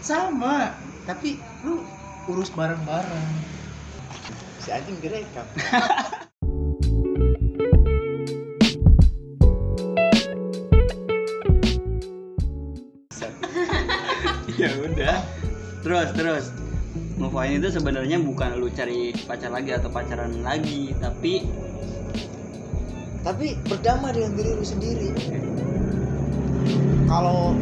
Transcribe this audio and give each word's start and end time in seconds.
sama 0.00 0.72
tapi 1.04 1.36
lu 1.64 1.84
urus 2.28 2.52
bareng-bareng. 2.52 3.30
Si 4.60 4.68
anjing 4.72 4.98
direkam. 5.00 5.46
Ya 14.60 14.68
udah. 14.76 15.24
Terus 15.80 16.08
terus. 16.12 16.44
Move 17.16 17.32
on 17.32 17.48
itu 17.48 17.72
sebenarnya 17.72 18.20
bukan 18.20 18.60
lu 18.60 18.68
cari 18.68 19.16
pacar 19.24 19.48
lagi 19.48 19.72
atau 19.72 19.88
pacaran 19.88 20.44
lagi 20.44 20.92
tapi 21.00 21.48
tapi 23.24 23.56
berdamai 23.64 24.12
dengan 24.12 24.36
diri 24.36 24.50
lu 24.52 24.64
sendiri. 24.64 25.08
Kalau 27.08 27.56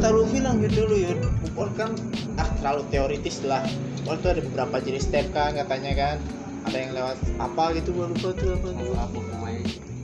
kata 0.00 0.16
lu 0.16 0.24
bilang 0.32 0.64
gitu 0.64 0.88
lu 0.88 0.96
ya 0.96 1.12
Upol 1.44 1.68
kan 1.76 1.92
ah 2.40 2.48
terlalu 2.56 2.88
teoritis 2.88 3.44
lah. 3.44 3.60
Upol 4.00 4.16
tuh 4.24 4.32
ada 4.32 4.40
beberapa 4.40 4.80
jenis 4.80 5.04
step 5.04 5.28
kan 5.36 5.52
katanya 5.52 5.92
kan. 5.92 6.16
Ada 6.64 6.76
yang 6.80 6.90
lewat 6.96 7.20
apa 7.36 7.76
gitu 7.76 7.92
gua 7.92 8.08
lupa 8.08 8.32
tuh 8.32 8.56
apa 8.56 8.68
tuh. 8.80 8.96
Apa 8.96 9.20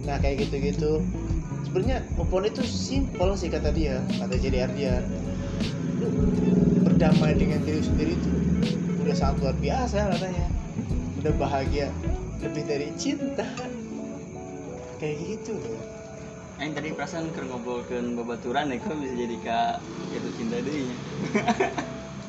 nah 0.04 0.20
kayak 0.20 0.44
gitu 0.44 0.60
gitu 0.60 0.92
sebenarnya 1.64 2.04
Upol 2.20 2.44
itu 2.44 2.60
simpel 2.60 3.32
sih 3.40 3.48
kata 3.48 3.72
dia 3.72 4.04
kata 4.20 4.36
jadi 4.36 4.68
dia 4.76 5.00
lu 5.96 6.12
berdamai 6.84 7.32
dengan 7.32 7.64
diri 7.64 7.80
sendiri 7.80 8.20
itu 8.20 8.30
udah 9.00 9.16
sangat 9.16 9.48
luar 9.48 9.56
biasa 9.64 10.12
katanya. 10.12 10.46
Udah 11.24 11.32
bahagia 11.40 11.88
lebih 12.44 12.68
dari 12.68 12.92
cinta. 13.00 13.48
Kayak 15.00 15.16
gitu 15.24 15.56
loh 15.56 15.95
Aing 16.56 16.72
tadi 16.72 16.88
perasaan 16.96 17.28
keur 17.36 17.44
ngobrolkeun 17.52 18.16
babaturan 18.16 18.72
ya 18.72 18.80
kok 18.80 18.96
bisa 18.96 19.14
jadi 19.14 19.36
ka 19.44 19.58
jatuh 20.08 20.32
cinta 20.40 20.56
deui 20.64 20.88
nya. 20.88 20.96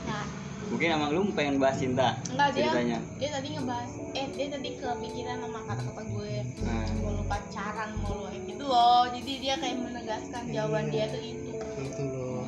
nah. 0.08 0.26
Mungkin 0.68 0.88
emang 1.00 1.10
lu 1.16 1.22
pengen 1.32 1.64
bahas 1.64 1.80
cinta 1.80 2.20
enggak 2.28 2.52
dia 2.52 2.68
ceritanya. 2.68 2.98
dia 3.16 3.30
tadi 3.32 3.48
ngebahas 3.56 3.92
eh 4.12 4.26
dia 4.36 4.48
tadi 4.52 4.70
kepikiran 4.76 5.38
sama 5.40 5.60
kata-kata 5.64 6.02
gue. 6.12 6.34
Nah, 6.60 6.88
mau 7.00 7.12
lu 7.16 7.24
pacaran 7.24 7.90
mau 8.04 8.12
lu 8.20 8.24
kayak 8.28 8.42
gitu 8.52 8.64
loh. 8.68 9.04
Jadi 9.16 9.32
dia 9.40 9.56
kayak 9.64 9.78
menegaskan 9.80 10.44
jawaban 10.52 10.86
dia 10.92 11.06
tuh 11.08 11.22
itu. 11.24 11.52
Gitu 11.80 12.04
loh. 12.12 12.44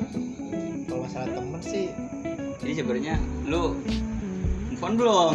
Kalau 0.84 1.00
masalah 1.08 1.28
temen 1.32 1.62
sih 1.64 1.88
jadi 2.60 2.84
sebenarnya 2.84 3.16
lu 3.48 3.80
move 4.70 4.84
on 4.84 4.94
belum? 5.00 5.34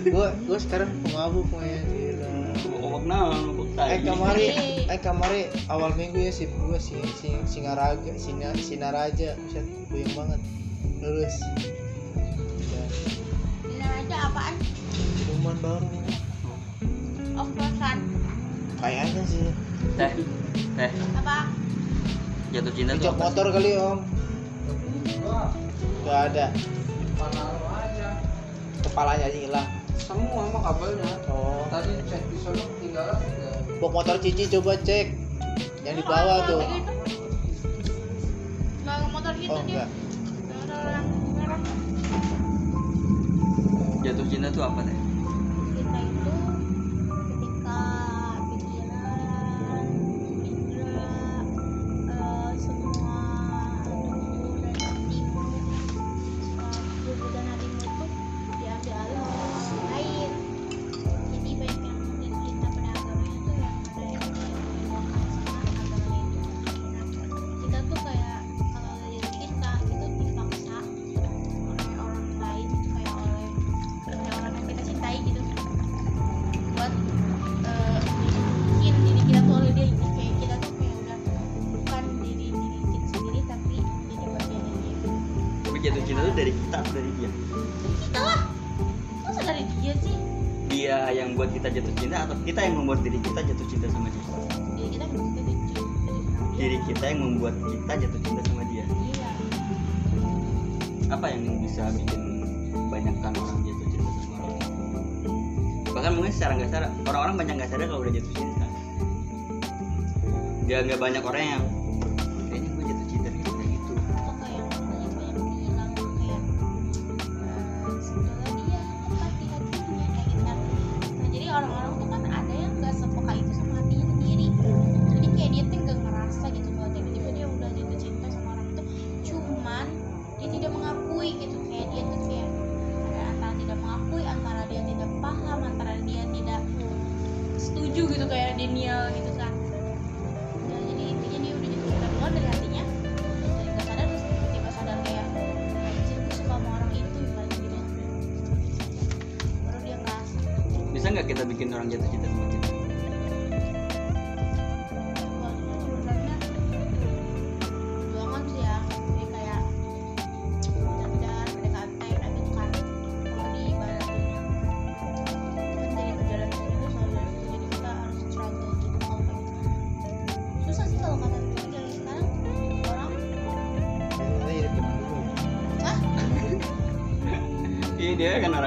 Iya 0.00 0.12
gua 0.12 0.28
gua 0.48 0.58
sekarang 0.58 0.90
pengabuk 1.04 1.46
ya 1.60 1.80
gila. 1.84 2.32
Obok 2.80 3.04
naon, 3.04 3.52
obok 3.52 3.68
tai. 3.76 3.88
eh 3.96 4.00
kamari 4.00 4.46
eh 4.88 5.00
kamari 5.00 5.40
awal 5.68 5.92
minggu 5.92 6.16
ya 6.16 6.32
sih 6.32 6.48
gua 6.56 6.80
sing 6.80 7.04
sing 7.20 7.44
singaraga 7.44 8.12
sina 8.16 8.56
sinaraja. 8.56 9.36
Buset 9.36 9.66
puyeng 9.92 10.12
banget. 10.16 10.40
Lulus. 11.04 11.36
Ya 12.72 12.84
Dina 13.68 13.88
aja 14.00 14.16
apaan? 14.32 14.54
Minuman 15.28 15.56
baru. 15.60 15.88
Oplosan. 17.36 17.98
Kayaknya 18.80 19.22
sih. 19.28 19.44
Teh, 20.00 20.12
teh, 20.76 20.90
apa? 21.20 21.52
Jatuh 22.52 22.72
cinta 22.72 22.96
tuh 22.96 23.12
motor 23.16 23.52
kali 23.52 23.76
om. 23.76 24.00
Gak 26.04 26.32
ada. 26.32 26.46
Kepalanya 28.80 29.28
aja. 29.28 29.38
Hilang 29.40 29.79
semua 30.00 30.42
mah 30.50 30.62
kabelnya 30.72 31.12
Oh. 31.30 31.62
Tadi 31.70 31.92
cek 32.08 32.22
di 32.32 32.36
sana 32.42 32.64
tinggal 32.80 33.08
Bok 33.80 33.90
motor 33.96 34.16
Cici 34.20 34.44
coba 34.52 34.76
cek. 34.76 35.06
Yang 35.84 35.94
di 36.00 36.04
bawah 36.04 36.38
tuh. 36.44 36.60
nggak 38.84 38.98
motor 39.14 39.32
gitu 39.38 39.52
Oh 39.54 39.62
dia. 39.64 39.86
enggak. 39.86 39.88
Merah 41.38 41.60
Jatuh 44.00 44.26
cinta 44.28 44.48
tuh 44.52 44.64
apa 44.64 44.80
teh? 44.84 44.99
Dari 86.40 86.52
kita 86.56 86.76
atau 86.80 86.92
dari 86.96 87.10
dia? 87.20 87.30
kita 88.00 88.20
lah 88.24 88.40
masa 89.28 89.40
dari 89.44 89.64
dia 89.76 89.92
sih 90.00 90.16
Dia 90.70 91.12
yang 91.12 91.36
buat 91.36 91.52
kita 91.52 91.68
jatuh 91.68 91.92
cinta 92.00 92.24
atau 92.24 92.36
kita 92.48 92.60
yang 92.64 92.74
membuat 92.80 93.04
diri 93.04 93.20
kita 93.20 93.40
jatuh 93.44 93.66
cinta 93.68 93.86
sama 93.92 94.08
dia? 94.08 94.24
diri 94.72 94.88
kita 94.96 95.04
belum 95.12 95.26
kita 95.36 95.40
cinta 95.44 95.72
sama 95.76 96.00
dia 96.00 96.56
Diri 96.56 96.78
kita 96.88 97.04
yang 97.04 97.20
membuat 97.20 97.54
kita 97.68 97.92
jatuh 98.04 98.20
cinta 98.24 98.40
sama 98.48 98.62
dia. 98.72 98.84
iya 98.88 99.28
Apa 101.12 101.26
yang 101.28 101.42
bisa 101.60 101.82
bikin 101.92 102.22
banyakkan 102.88 103.32
orang 103.36 103.60
jatuh 103.64 103.86
cinta 103.92 104.10
sama 104.24 104.36
orang? 104.40 104.72
Bahkan 105.92 106.10
mungkin 106.16 106.32
secara 106.32 106.52
nggak 106.56 106.70
sadar 106.72 106.90
orang-orang 107.04 107.34
banyak 107.40 107.54
nggak 107.60 107.70
sadar 107.72 107.86
kalau 107.88 108.00
udah 108.04 108.12
jatuh 108.16 108.32
cinta. 108.36 108.66
Dia 110.68 110.78
nggak 110.86 111.00
banyak 111.00 111.22
orang 111.24 111.44
yang 111.44 111.62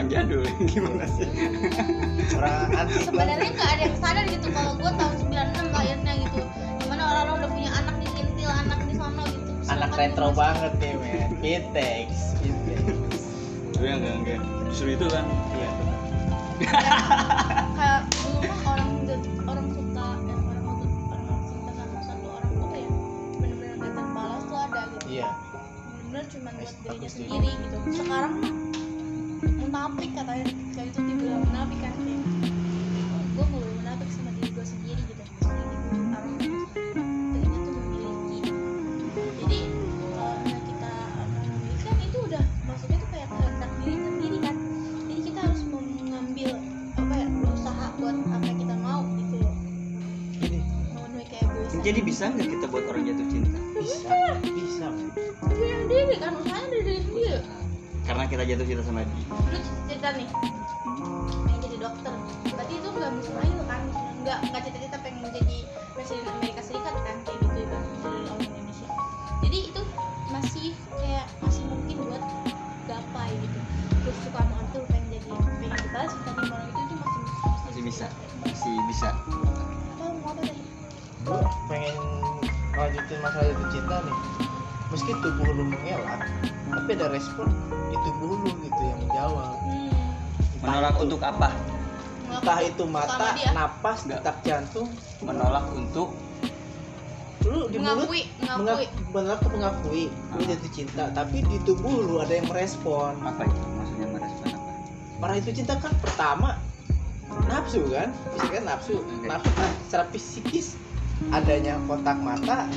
orang 0.03 0.11
jadul 0.11 0.43
gimana 0.71 1.05
sih? 1.07 1.27
Orang 2.35 2.67
sebenarnya 2.91 3.49
nggak 3.49 3.69
ada 3.71 3.83
yang 3.87 3.97
sadar 3.97 4.25
gitu 4.27 4.47
kalau 4.51 4.75
gue 4.75 4.91
tahun 4.91 5.13
96 5.23 5.71
lahirnya 5.71 6.13
gitu 6.19 6.39
di 6.75 6.85
mana 6.91 7.01
orang-orang 7.07 7.35
udah 7.39 7.49
punya 7.49 7.71
anak 7.73 7.95
di 7.97 8.07
kintil 8.11 8.51
anak 8.51 8.79
di 8.83 8.93
sono 8.93 9.23
gitu 9.23 9.51
Anak 9.63 9.63
Sedangkan 9.63 9.95
retro 9.95 10.27
masih- 10.27 10.37
banget 10.37 10.71
nih 10.75 10.93
men 10.99 11.31
Pitex 11.39 12.09
Pitex 12.35 13.23
Gue 13.73 13.89
enggak 13.89 14.15
enggak. 14.17 14.39
Justru 14.67 14.87
itu 14.91 15.05
kan. 15.07 15.25
Iya 15.53 15.69
bisa 52.23 52.39
nggak 52.39 52.55
kita 52.55 52.65
buat 52.71 52.85
orang 52.87 53.03
jatuh 53.03 53.27
cinta? 53.27 53.59
Bisa 53.75 54.15
bisa 54.47 54.87
yang 55.59 55.83
diri 55.91 56.15
kan? 56.23 56.31
Usahanya 56.39 56.67
dari 56.71 56.83
diri 56.87 57.03
dia. 57.11 57.37
Karena 58.07 58.23
kita 58.31 58.43
jatuh 58.47 58.63
cinta 58.63 58.83
sama 58.87 59.03
dia. 59.03 59.27
Lu 59.27 59.59
cerita 59.91 60.07
nih. 60.15 60.27
Pengen 60.31 61.59
jadi 61.67 61.77
dokter. 61.83 62.15
Berarti 62.47 62.73
itu 62.79 62.87
nggak 62.95 63.11
mustahil 63.11 63.59
kan? 63.67 63.81
Nggak 64.23 64.37
nggak 64.39 64.61
cita-cita 64.63 64.97
pengen 65.03 65.35
jadi 65.35 65.57
presiden 65.91 66.23
Amerika 66.31 66.61
Serikat 66.63 66.95
kan? 66.95 67.17
Kayak 67.27 67.39
gitu 67.43 67.63
kan 67.67 67.83
dari 67.91 68.23
orang 68.23 68.39
Indonesia. 68.55 68.87
Jadi 69.43 69.57
itu 69.67 69.81
masih 70.31 70.67
kayak 70.95 71.27
masih 71.43 71.63
mungkin 71.67 71.95
buat 72.07 72.23
gapai 72.87 73.31
gitu. 73.35 73.59
Terus 73.99 74.17
suka 74.23 74.41
tuh 74.71 74.83
pengen 74.87 75.07
jadi 75.11 75.27
pengen 75.27 75.75
dibalas 75.75 76.11
cinta 76.15 76.31
sama 76.39 76.55
orang 76.55 76.71
itu 76.71 76.79
itu 76.87 76.95
masih 77.03 77.19
masih 77.67 77.81
bisa. 77.83 78.05
Masih 78.47 78.75
bisa 78.87 79.11
masalah 83.23 83.45
jatuh 83.47 83.69
cinta 83.71 83.95
nih. 84.03 84.17
Meski 84.91 85.11
tubuh 85.17 85.47
lu 85.49 85.63
mengelak 85.65 86.21
tapi 86.69 86.89
ada 86.93 87.07
respon 87.07 87.47
di 87.87 87.97
tubuh 88.01 88.35
lu 88.35 88.51
gitu 88.59 88.81
yang 88.83 88.99
menjawab. 88.99 89.55
Hmm. 89.55 89.91
menolak 90.59 90.95
untuk 90.95 91.19
apa? 91.19 91.49
Entah 92.25 92.59
itu 92.61 92.83
mata 92.85 93.29
napas 93.51 94.03
detak 94.03 94.37
jantung. 94.43 94.87
Menolak 95.19 95.67
untuk 95.71 96.11
lu 97.43 97.67
di 97.67 97.75
mulut 97.75 98.07
mengakui 98.07 98.21
mengakui. 98.37 98.87
mengak- 98.87 98.91
menolak 99.11 99.39
tuh 99.39 99.51
mengakui 99.51 100.03
lu 100.07 100.39
Ah. 100.39 100.47
jatuh 100.47 100.71
cinta 100.71 101.03
tapi 101.11 101.37
di 101.41 101.57
tubuh 101.61 101.95
lu 101.99 102.15
ada 102.19 102.33
yang 102.33 102.47
merespon. 102.47 103.15
Apa 103.19 103.43
itu? 103.43 103.59
Maksudnya 103.71 104.07
merespon 104.09 104.47
apa? 104.51 104.71
Orang 105.19 105.35
itu 105.37 105.49
cinta 105.53 105.73
kan 105.77 105.91
pertama 105.99 106.49
nafsu 107.43 107.81
kan, 107.89 108.13
bisa 108.29 108.47
kan 108.47 108.63
nafsu, 108.63 108.95
Oke. 108.99 109.25
nafsu 109.25 109.51
kan 109.51 109.69
secara 109.83 110.05
psikis 110.11 110.77
adanya 111.29 111.75
kontak 111.83 112.15
mata. 112.17 112.69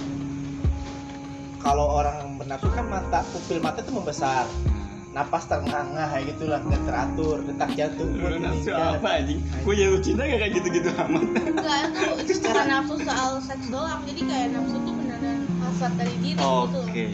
Kalau 1.67 1.99
orang 1.99 2.39
bernafsu 2.39 2.71
kan 2.71 2.87
mata 2.87 3.27
pupil 3.27 3.59
mata 3.59 3.83
itu 3.83 3.91
membesar, 3.91 4.47
napas 5.11 5.51
terengah-engah 5.51 6.15
kayak 6.15 6.25
gitulah 6.31 6.63
nggak 6.63 6.83
teratur, 6.87 7.43
detak 7.43 7.71
jantung 7.75 8.15
pun 8.15 8.31
Lu 8.31 8.39
nafsu 8.39 8.71
apa 8.71 9.09
anjing? 9.19 9.43
Gue 9.67 9.75
jatuh 9.75 9.99
cinta 9.99 10.23
gak 10.23 10.39
kayak 10.39 10.53
gitu-gitu 10.55 10.89
amat. 10.95 11.27
enggak 11.27 11.79
itu 11.91 12.01
itu 12.23 12.33
bukan 12.39 12.67
nafsu 12.71 12.95
soal 13.03 13.31
seks 13.43 13.67
doang 13.67 14.01
jadi 14.07 14.23
kayak 14.23 14.49
nafsu 14.55 14.77
tuh 14.79 14.95
beneran 14.95 15.39
hasrat 15.59 15.93
dari 15.99 16.15
diri 16.23 16.39
gitu 16.39 16.79
Oke. 16.87 17.05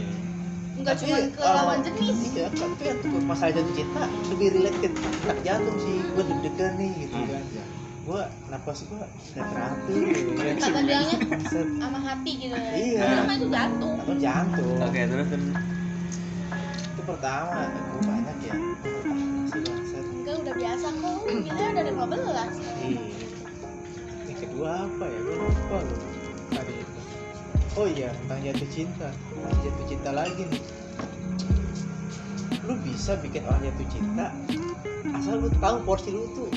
enggak 0.77 0.95
Tapi, 1.01 1.09
cuma 1.09 1.17
ke 1.33 1.41
lawan 1.41 1.79
jenis 1.81 2.17
Iya, 2.33 2.47
tapi 2.53 2.85
untuk 2.93 3.25
masalah 3.25 3.53
jatuh 3.57 3.73
cinta 3.73 4.03
lebih 4.29 4.49
relate 4.53 4.79
ke 4.85 4.89
detak 4.93 5.39
jantung 5.41 5.77
sih, 5.81 5.97
gue 5.97 6.25
deg-degan 6.29 6.73
nih 6.77 6.91
gitu 7.09 7.17
Hmm. 7.17 7.29
kan. 7.33 7.45
Gue 8.03 8.23
napas 8.51 8.83
gue 8.83 8.97
nggak 8.99 9.13
teratur. 9.31 10.03
Kan. 10.35 10.57
kata 10.59 10.81
bilangnya 10.83 11.19
Set, 11.47 11.67
sama 11.79 11.99
hati 12.03 12.33
gitu. 12.35 12.57
Ya 12.59 12.73
Iya. 12.75 13.23
mah 13.23 13.35
itu 13.39 13.47
jantung 13.47 13.95
atau 14.03 14.15
jantung. 14.19 14.77
Oke, 14.83 15.01
terus 15.07 15.27
terus. 15.31 15.47
itu 16.93 17.03
pertama 17.07 17.71
gue 17.71 18.03
banyak 18.03 18.37
ya. 18.43 18.55
Oh, 18.59 20.07
enggak 20.19 20.37
udah 20.43 20.55
biasa 20.59 20.87
kok. 20.91 21.19
Kita 21.31 21.65
dari 21.79 21.91
15 21.95 22.55
iya. 22.83 23.03
Yang 24.27 24.39
kedua 24.43 24.71
apa 24.87 25.05
ya? 25.07 25.19
Gue 25.23 25.37
lupa 25.39 25.77
loh. 25.79 26.01
Tadi 26.51 26.73
itu. 26.75 27.01
Oh 27.79 27.87
iya 27.87 28.11
tentang 28.27 28.39
jatuh 28.43 28.69
cinta. 28.75 29.09
Jatuh 29.63 29.87
cinta 29.87 30.11
lagi 30.11 30.43
nih. 30.51 30.63
Lu 32.67 32.75
bisa 32.83 33.15
bikin 33.23 33.47
orang 33.47 33.63
jatuh 33.63 33.87
cinta 33.95 34.27
asal 35.13 35.39
lu 35.39 35.51
tahu 35.59 35.77
porsi 35.87 36.11
lu 36.11 36.27
tuh 36.35 36.51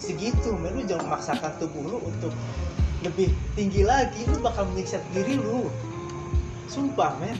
segitu. 0.00 0.56
Men 0.56 0.80
lu 0.80 0.82
jangan 0.88 1.12
memaksakan 1.12 1.52
tubuh 1.60 1.84
lu 1.84 1.98
untuk 2.02 2.32
lebih 3.04 3.30
tinggi 3.54 3.84
lagi. 3.84 4.26
Lu 4.26 4.40
bakal 4.40 4.66
menyiksa 4.72 4.98
diri 5.12 5.36
lu. 5.36 5.68
Sumpah 6.66 7.14
men. 7.20 7.36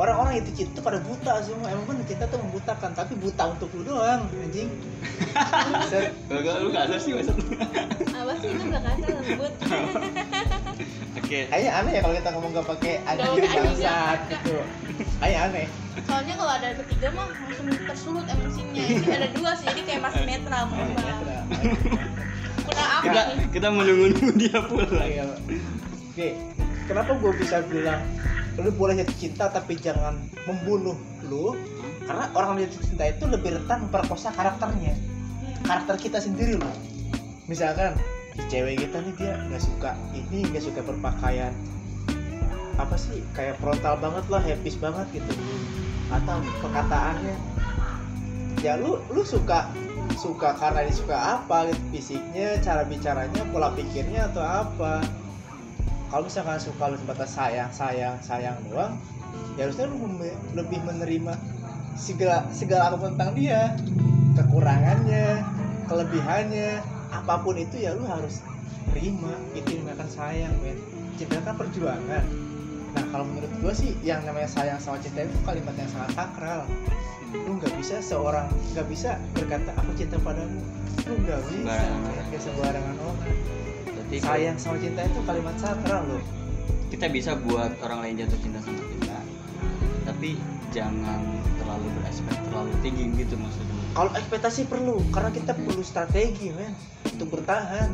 Orang-orang 0.00 0.40
itu 0.40 0.64
cinta 0.64 0.80
pada 0.80 1.04
buta 1.04 1.44
semua. 1.44 1.68
Emang 1.68 1.84
bener 1.84 2.08
cinta 2.08 2.24
tuh 2.24 2.40
membutakan. 2.40 2.96
Tapi 2.96 3.12
buta 3.20 3.52
untuk 3.52 3.68
lu 3.76 3.84
doang 3.84 4.24
anjing. 4.32 4.72
Set. 5.92 6.16
Kalau 6.26 6.64
lu 6.64 6.70
kasar 6.72 6.96
sih 6.96 7.12
maksudnya. 7.12 7.60
apa 8.22 8.38
sih 8.38 8.48
itu 8.54 8.64
enggak 8.70 8.82
kasar 8.86 9.08
lembut 9.18 9.52
Oke. 11.32 11.48
kayaknya 11.48 11.72
aneh 11.80 11.92
ya 11.96 12.00
kalau 12.04 12.14
kita 12.20 12.30
ngomong 12.36 12.52
gak 12.52 12.68
pakai 12.76 12.92
anjing. 13.08 13.24
Gak 13.24 13.32
pakai 13.32 13.48
anjing, 13.48 13.64
bangsat 13.64 14.20
gitu 14.28 14.56
kayaknya 15.16 15.40
aneh. 15.48 15.66
Soalnya 16.04 16.34
kalau 16.36 16.52
ada 16.52 16.68
bertiga 16.76 17.08
mah 17.16 17.26
langsung 17.32 17.66
tersulut 17.88 18.24
emosinya. 18.28 18.82
Ini 18.84 19.16
ada 19.16 19.28
dua 19.32 19.50
sih 19.56 19.64
jadi 19.72 19.80
kayak 19.88 20.00
masih 20.04 20.22
netral 20.28 20.62
kurang 20.68 20.92
apa 20.92 21.40
Kita 23.00 23.22
kita 23.48 23.68
menunggu 23.72 24.28
dia 24.36 24.60
pulang. 24.60 25.08
Iya. 25.08 25.24
Oke, 26.12 26.28
kenapa 26.84 27.16
gue 27.16 27.32
bisa 27.40 27.64
bilang 27.64 28.04
lu 28.60 28.68
boleh 28.76 29.00
jatuh 29.00 29.16
cinta 29.16 29.48
tapi 29.48 29.80
jangan 29.80 30.20
membunuh 30.44 31.00
lu? 31.24 31.56
Karena 32.04 32.28
orang 32.36 32.60
jatuh 32.60 32.84
cinta 32.84 33.08
itu 33.08 33.24
lebih 33.24 33.56
rentan 33.56 33.88
memperkosa 33.88 34.36
karakternya, 34.36 34.92
karakter 35.64 35.96
kita 35.96 36.20
sendiri 36.20 36.60
loh. 36.60 36.76
Misalkan 37.48 37.96
cewek 38.48 38.80
kita 38.88 39.04
nih 39.04 39.14
dia 39.16 39.32
nggak 39.48 39.62
suka 39.62 39.90
ini 40.16 40.48
nggak 40.48 40.64
suka 40.64 40.80
berpakaian. 40.84 41.52
Apa 42.80 42.96
sih 42.96 43.20
kayak 43.36 43.60
frontal 43.60 44.00
banget 44.00 44.24
lah, 44.32 44.40
habis 44.40 44.76
banget 44.80 45.06
gitu. 45.12 45.32
Atau 46.08 46.40
perkataannya 46.64 47.36
ya 48.62 48.78
lu 48.78 49.02
lu 49.10 49.26
suka 49.26 49.68
suka 50.16 50.54
karena 50.56 50.86
dia 50.86 50.94
suka 50.96 51.16
apa? 51.16 51.68
Gitu 51.68 51.82
fisiknya 51.92 52.60
cara 52.60 52.82
bicaranya 52.88 53.42
pola 53.52 53.72
pikirnya 53.76 54.32
atau 54.32 54.44
apa? 54.44 55.04
Kalau 56.08 56.28
misalkan 56.28 56.60
suka 56.60 56.84
lu 56.92 56.96
sebatas 57.00 57.30
sayang 57.32 57.72
sayang 57.72 58.16
sayang 58.20 58.56
doang 58.68 58.96
ya 59.56 59.68
harusnya 59.68 59.88
lu 59.88 59.96
lebih 60.56 60.80
menerima 60.84 61.36
segala 61.96 62.48
segala 62.52 62.92
apa 62.92 62.96
pun 62.96 63.12
tentang 63.16 63.32
dia. 63.36 63.76
Kekurangannya 64.32 65.44
kelebihannya 65.92 66.80
apa 67.12 67.44
pun 67.44 67.54
itu 67.60 67.76
ya 67.76 67.92
lu 67.92 68.08
harus 68.08 68.40
terima 68.90 69.36
itu 69.52 69.78
yang 69.78 69.86
akan 69.92 70.08
sayang 70.08 70.54
men. 70.64 70.80
Cinta 71.20 71.38
kan 71.44 71.54
perjuangan. 71.60 72.24
Nah 72.96 73.04
kalau 73.12 73.28
menurut 73.28 73.52
gua 73.60 73.72
sih 73.76 73.92
yang 74.00 74.24
namanya 74.24 74.48
sayang 74.48 74.80
sama 74.80 74.96
cinta 75.04 75.28
itu 75.28 75.36
kalimat 75.44 75.76
yang 75.76 75.90
sangat 75.92 76.10
sakral. 76.16 76.64
Lu 77.32 77.60
nggak 77.60 77.72
bisa 77.76 78.00
seorang 78.00 78.48
nggak 78.72 78.86
bisa 78.88 79.20
berkata 79.36 79.70
aku 79.76 79.92
cinta 79.94 80.16
padamu. 80.24 80.60
Lu 81.04 81.14
nggak 81.20 81.40
bisa. 81.52 81.60
Nggak. 81.68 82.40
Sembarangan 82.40 82.96
orang. 82.96 83.36
Berarti 83.92 84.16
sayang 84.18 84.56
sama 84.56 84.76
cinta 84.80 85.04
itu 85.04 85.20
kalimat 85.28 85.56
sakral 85.60 86.02
loh. 86.08 86.24
Kita 86.88 87.08
bisa 87.12 87.36
buat 87.36 87.72
orang 87.84 88.08
lain 88.08 88.24
jatuh 88.24 88.40
cinta 88.40 88.58
sama 88.64 88.80
kita. 88.80 89.18
Tapi 90.08 90.36
jangan 90.72 91.20
terlalu 91.60 91.86
berespektasi 92.00 92.48
terlalu 92.48 92.72
tinggi 92.80 93.04
gitu 93.16 93.34
maksudnya. 93.36 93.76
kalau 93.92 94.10
ekspektasi 94.16 94.60
perlu 94.68 94.96
karena 95.12 95.30
kita 95.32 95.52
perlu 95.52 95.82
strategi 95.84 96.48
men 96.52 96.72
untuk 97.16 97.28
bertahan. 97.38 97.88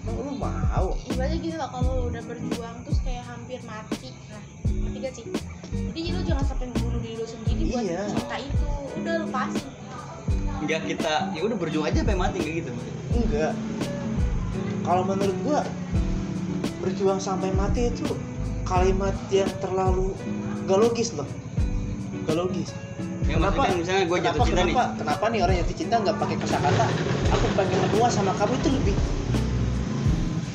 Emang 0.00 0.16
lu 0.24 0.32
mau? 0.34 0.96
Ibaratnya 1.06 1.38
gitu 1.38 1.56
lah 1.60 1.68
kalau 1.68 1.90
lu 2.00 2.02
udah 2.08 2.22
berjuang 2.24 2.76
terus 2.86 2.98
kayak 3.04 3.24
hampir 3.28 3.60
mati. 3.68 4.10
Nah 4.30 4.42
ngerti 4.64 4.98
gak 5.02 5.12
sih? 5.14 5.24
Jadi 5.70 6.00
lu 6.10 6.20
jangan 6.24 6.44
sampai 6.46 6.66
bunuh 6.80 7.00
diri 7.04 7.20
lu 7.20 7.26
sendiri 7.28 7.60
buat 7.68 7.84
Iya. 7.84 8.02
cinta 8.08 8.36
itu. 8.40 8.66
Udah 9.02 9.14
lu 9.20 9.26
pasti 9.28 9.60
Enggak 10.60 10.82
kita 10.84 11.14
ya 11.32 11.40
udah 11.40 11.56
berjuang 11.56 11.86
aja 11.88 11.98
sampai 12.04 12.18
mati 12.20 12.36
kayak 12.40 12.56
gitu. 12.64 12.72
enggak. 13.16 13.52
Kalau 14.84 15.02
menurut 15.04 15.36
gua 15.44 15.60
berjuang 16.80 17.20
sampai 17.20 17.52
mati 17.52 17.92
itu 17.92 18.08
kalimat 18.64 19.12
yang 19.28 19.48
terlalu 19.60 20.12
gak 20.64 20.78
logis 20.80 21.12
loh. 21.12 21.28
Gak 22.28 22.36
logis 22.36 22.70
Ya 23.30 23.38
maksudnya 23.38 23.78
misalnya 23.78 24.04
gue 24.10 24.18
jatuh 24.26 24.42
kenapa, 24.42 24.48
cinta 24.50 24.62
nih. 24.66 24.74
kenapa, 24.74 24.98
kenapa 24.98 25.24
nih 25.30 25.40
orang 25.46 25.56
jatuh 25.62 25.76
cinta 25.78 25.94
nggak 26.02 26.16
pakai 26.18 26.36
kata-kata 26.42 26.86
aku 27.30 27.46
pengen 27.54 27.78
berdua 27.86 28.08
sama 28.10 28.32
kamu 28.34 28.54
itu 28.58 28.68
lebih 28.74 28.96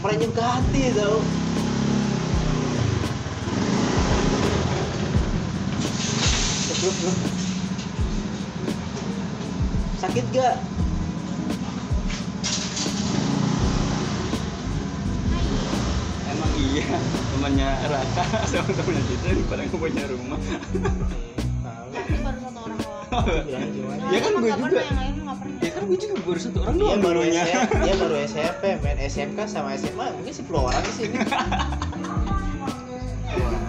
merenyuh 0.03 0.32
ke 0.36 0.44
hati 0.44 0.84
tau. 0.91 1.17
Sakit 10.03 10.25
gak 10.36 10.55
Emang 16.29 16.51
iya 16.60 17.00
temannya 17.32 17.70
Raka 17.88 18.24
sama 18.51 18.70
temannya 18.70 19.01
Citra 19.08 19.29
yang 19.32 19.48
pada 19.48 19.62
nggak 19.63 19.79
punya 19.79 20.05
rumah. 20.12 20.39
Ya 24.12 24.19
kan 24.22 24.31
gue 24.38 24.51
juga. 24.51 24.81
Ya 25.63 25.72
kan 25.72 25.81
gue 25.88 25.98
juga 25.98 26.15
baru 26.25 26.39
satu 26.39 26.57
orang 26.65 26.75
doang 26.77 27.00
baru 27.01 27.22
dulunya. 27.24 27.43
SMP 27.48 27.72
dia 27.86 27.95
baru 27.95 28.15
SMP 28.27 28.63
main 28.84 29.00
SMK 29.00 29.39
sama 29.48 29.69
SMA 29.79 30.05
mungkin 30.19 30.34
10 30.34 30.45
orang 30.51 30.84
sih 30.91 31.05
ini 31.07 31.17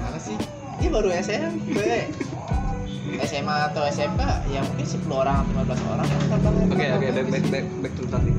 mana 0.03 0.19
sih 0.19 0.37
dia 0.83 0.89
baru 0.93 1.09
SMP 1.15 1.79
SMA 3.27 3.57
atau 3.73 3.83
SMK 3.87 4.23
ya 4.51 4.61
mungkin 4.67 4.87
10 4.87 5.09
orang 5.09 5.47
15 5.57 5.93
orang 5.95 6.07
Oke 6.75 6.87
oke 6.93 7.07
back 7.17 7.27
back 7.33 7.45
back 7.49 7.67
back 7.81 7.93
to 7.97 8.05
topic. 8.11 8.35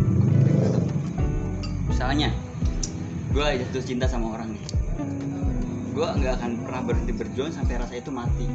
Misalnya 1.88 2.30
gue 3.34 3.48
jatuh 3.64 3.84
cinta 3.86 4.06
sama 4.06 4.38
orang 4.38 4.54
nih. 4.54 4.64
gue 5.98 6.06
nggak 6.06 6.34
akan 6.38 6.52
pernah 6.62 6.82
berhenti 6.86 7.10
berjuang 7.10 7.50
sampai 7.50 7.82
rasa 7.82 7.98
itu 7.98 8.14
mati 8.14 8.46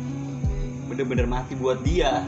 bener-bener 0.87 1.27
mati 1.27 1.59
buat 1.59 1.83
dia 1.83 2.23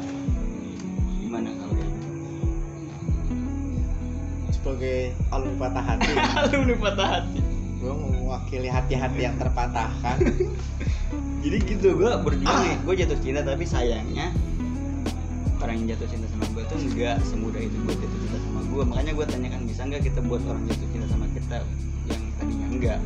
sebagai 4.65 5.13
alumni 5.29 5.69
patah 5.69 5.85
hati. 5.85 6.13
Lu 6.57 6.57
udah 6.65 6.79
patah 6.81 7.09
hati. 7.21 7.41
Gue 7.85 7.93
mewakili 7.93 8.69
hati-hati 8.73 9.21
yang 9.29 9.37
terpatahkan. 9.37 10.17
Jadi 11.45 11.57
gitu 11.69 12.01
gue 12.01 12.11
berjuang 12.25 12.65
nih. 12.65 12.77
Gue 12.81 12.95
jatuh 12.97 13.21
cinta 13.21 13.45
tapi 13.45 13.69
sayangnya 13.69 14.33
orang 15.61 15.85
yang 15.85 15.97
jatuh 15.97 16.09
cinta 16.09 16.27
sama 16.33 16.45
gue 16.57 16.65
tuh 16.69 16.77
nggak 16.77 17.17
semudah 17.25 17.61
itu 17.61 17.77
buat 17.89 17.97
jatuh 17.97 18.19
cinta 18.21 18.37
sama 18.37 18.61
gue 18.69 18.83
makanya 18.85 19.13
gue 19.17 19.27
tanyakan 19.33 19.63
bisa 19.65 19.81
nggak 19.89 20.03
kita 20.05 20.21
buat 20.21 20.43
orang 20.45 20.63
jatuh 20.69 20.89
cinta 20.93 21.07
sama 21.09 21.27
kita 21.33 21.57
yang 22.05 22.23
tadinya 22.37 22.67
enggak 22.73 22.99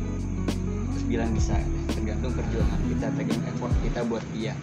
terus 0.95 1.03
bilang 1.11 1.31
bisa. 1.35 1.55
Tergantung 1.91 2.31
perjuangan 2.39 2.79
kita 2.87 3.05
tergantung 3.19 3.47
effort 3.51 3.75
kita 3.83 3.99
buat 4.07 4.23
dia. 4.31 4.55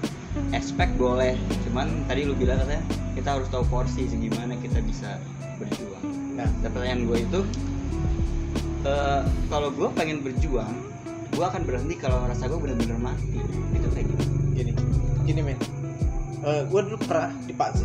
Expect 0.57 0.97
boleh 0.97 1.37
cuman 1.69 2.09
tadi 2.09 2.25
lu 2.25 2.33
bilang 2.33 2.57
katanya 2.65 2.85
kita 3.13 3.29
harus 3.37 3.49
tahu 3.53 3.65
porsi 3.69 4.09
segimana 4.09 4.57
kita 4.61 4.81
bisa 4.85 5.21
berjuang 5.61 6.16
nah 6.37 6.49
dan 6.61 6.69
pertanyaan 6.71 7.03
gue 7.09 7.19
itu 7.25 7.41
eh, 8.85 9.23
kalau 9.49 9.69
gue 9.73 9.89
pengen 9.97 10.21
berjuang 10.21 10.77
gue 11.37 11.45
akan 11.45 11.63
berhenti 11.69 11.95
kalau 12.01 12.25
rasa 12.25 12.49
gue 12.49 12.57
bener-bener 12.57 12.97
mati. 12.97 13.37
Itu 13.77 13.89
kayak 13.93 14.09
gitu 14.09 14.25
gini 14.57 14.73
gini 15.29 15.41
men 15.45 15.61
gue 16.47 16.81
dulu 16.87 16.97
pernah 17.03 17.35
di 17.45 17.53
fase. 17.53 17.85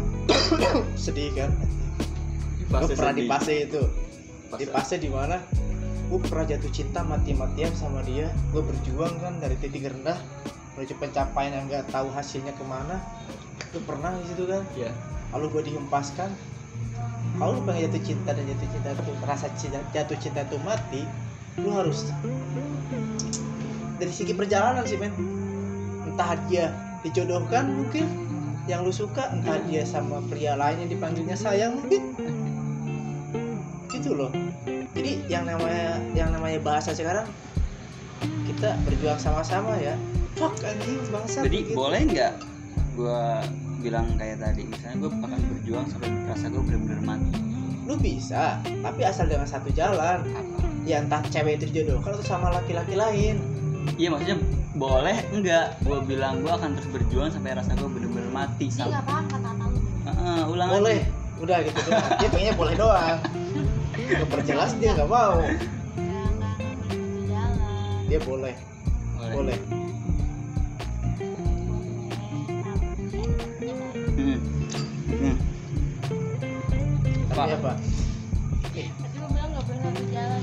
Sedih 1.03 1.33
kan? 1.35 1.51
Gue 2.69 2.93
pernah 2.95 3.15
di 3.17 3.25
fase 3.27 3.65
itu. 3.67 3.81
Di 4.55 4.65
fase. 4.69 4.95
di 5.01 5.09
mana 5.09 5.41
gue 6.11 6.19
pernah 6.27 6.45
jatuh 6.47 6.71
cinta 6.71 7.01
mati-matian 7.03 7.73
sama 7.75 8.05
dia. 8.07 8.31
Gue 8.55 8.63
berjuang 8.63 9.19
kan 9.19 9.41
dari 9.41 9.57
titik 9.59 9.89
rendah 9.89 10.15
menuju 10.77 10.95
pencapaian 11.01 11.51
yang 11.51 11.65
nggak 11.67 11.89
tahu 11.91 12.07
hasilnya 12.13 12.55
ke 12.55 12.63
mana. 12.63 13.01
Gue 13.73 13.81
pernah 13.83 14.15
di 14.15 14.29
situ 14.31 14.47
kan? 14.47 14.63
Ya 14.77 14.93
lalu 15.31 15.59
gue 15.59 15.63
dihempaskan 15.73 16.29
kalau 17.41 17.57
lu 17.57 17.61
pengen 17.65 17.89
jatuh 17.89 18.01
cinta 18.05 18.29
dan 18.37 18.43
jatuh 18.45 18.69
cinta 18.69 18.89
itu 18.93 19.11
rasa 19.25 19.47
cinta, 19.57 19.79
jatuh 19.95 20.17
cinta 20.21 20.39
itu 20.45 20.57
mati 20.61 21.01
lu 21.59 21.69
harus 21.73 22.07
dari 23.97 24.13
segi 24.13 24.33
perjalanan 24.37 24.85
sih 24.85 24.97
men. 24.97 25.13
Entah 26.05 26.37
dia 26.49 26.73
dijodohkan 27.01 27.71
mungkin 27.71 28.05
yang 28.69 28.85
lu 28.85 28.93
suka 28.93 29.33
entah 29.33 29.57
dia 29.65 29.81
sama 29.87 30.21
pria 30.29 30.53
lain 30.53 30.85
yang 30.85 30.91
dipanggilnya 30.93 31.37
sayang 31.37 31.81
mungkin. 31.81 32.13
Gitu 33.89 34.13
loh. 34.13 34.29
Jadi 34.93 35.25
yang 35.31 35.49
namanya 35.49 35.97
yang 36.13 36.29
namanya 36.29 36.61
bahasa 36.61 36.93
sekarang 36.93 37.25
kita 38.45 38.77
berjuang 38.85 39.17
sama-sama 39.17 39.77
ya. 39.81 39.97
Fuck 40.39 40.61
anjing 40.63 41.01
bangsa 41.11 41.43
jadi 41.45 41.75
boleh 41.75 42.01
nggak 42.07 42.33
gue 42.95 43.23
bilang 43.81 44.05
kayak 44.15 44.37
tadi 44.39 44.63
misalnya 44.69 44.97
gue 45.01 45.09
akan 45.11 45.39
berjuang 45.57 45.85
sampai 45.89 46.09
rasa 46.29 46.45
gue 46.53 46.61
bener-bener 46.61 47.01
mati 47.01 47.39
lu 47.89 47.97
bisa 47.97 48.61
tapi 48.63 49.01
asal 49.03 49.25
dengan 49.25 49.49
satu 49.49 49.73
jalan 49.73 50.21
apa 50.21 50.63
ya 50.85 51.01
entah 51.01 51.21
cewek 51.33 51.57
itu 51.59 51.65
dijodohkan 51.73 52.13
atau 52.13 52.25
sama 52.25 52.53
laki-laki 52.53 52.93
lain 52.93 53.41
iya 53.97 54.13
maksudnya 54.13 54.37
boleh 54.77 55.17
enggak 55.33 55.75
gue 55.81 55.97
bilang 56.05 56.45
gue 56.45 56.53
akan 56.53 56.77
terus 56.77 56.89
berjuang 56.93 57.33
sampai 57.33 57.57
rasa 57.57 57.73
gue 57.73 57.89
bener-bener 57.89 58.29
mati 58.29 58.69
sampai 58.69 58.95
nggak 58.95 59.05
paham 59.09 59.25
kata-kata 59.27 59.65
lu. 59.67 59.79
Heeh, 60.01 60.41
ulang 60.47 60.69
boleh 60.71 60.99
lagi. 61.01 61.41
udah 61.41 61.57
gitu 61.65 61.79
doang 61.89 62.09
dia 62.21 62.29
pengennya 62.29 62.55
boleh 62.55 62.75
doang 62.77 63.17
gue 63.97 64.27
perjelas 64.29 64.71
dia 64.77 64.89
nggak 64.93 65.09
mau 65.09 65.41
dia 68.07 68.19
boleh 68.21 68.55
boleh 69.31 69.57
Hmm. 69.71 70.10
Apa? 77.43 77.53
apa 77.57 77.71
Tapi 78.63 78.81
lu 79.13 79.27
bilang 79.27 79.49
nggak 79.51 79.63
boleh 79.63 79.79
satu 79.81 80.03
jalan. 80.07 80.41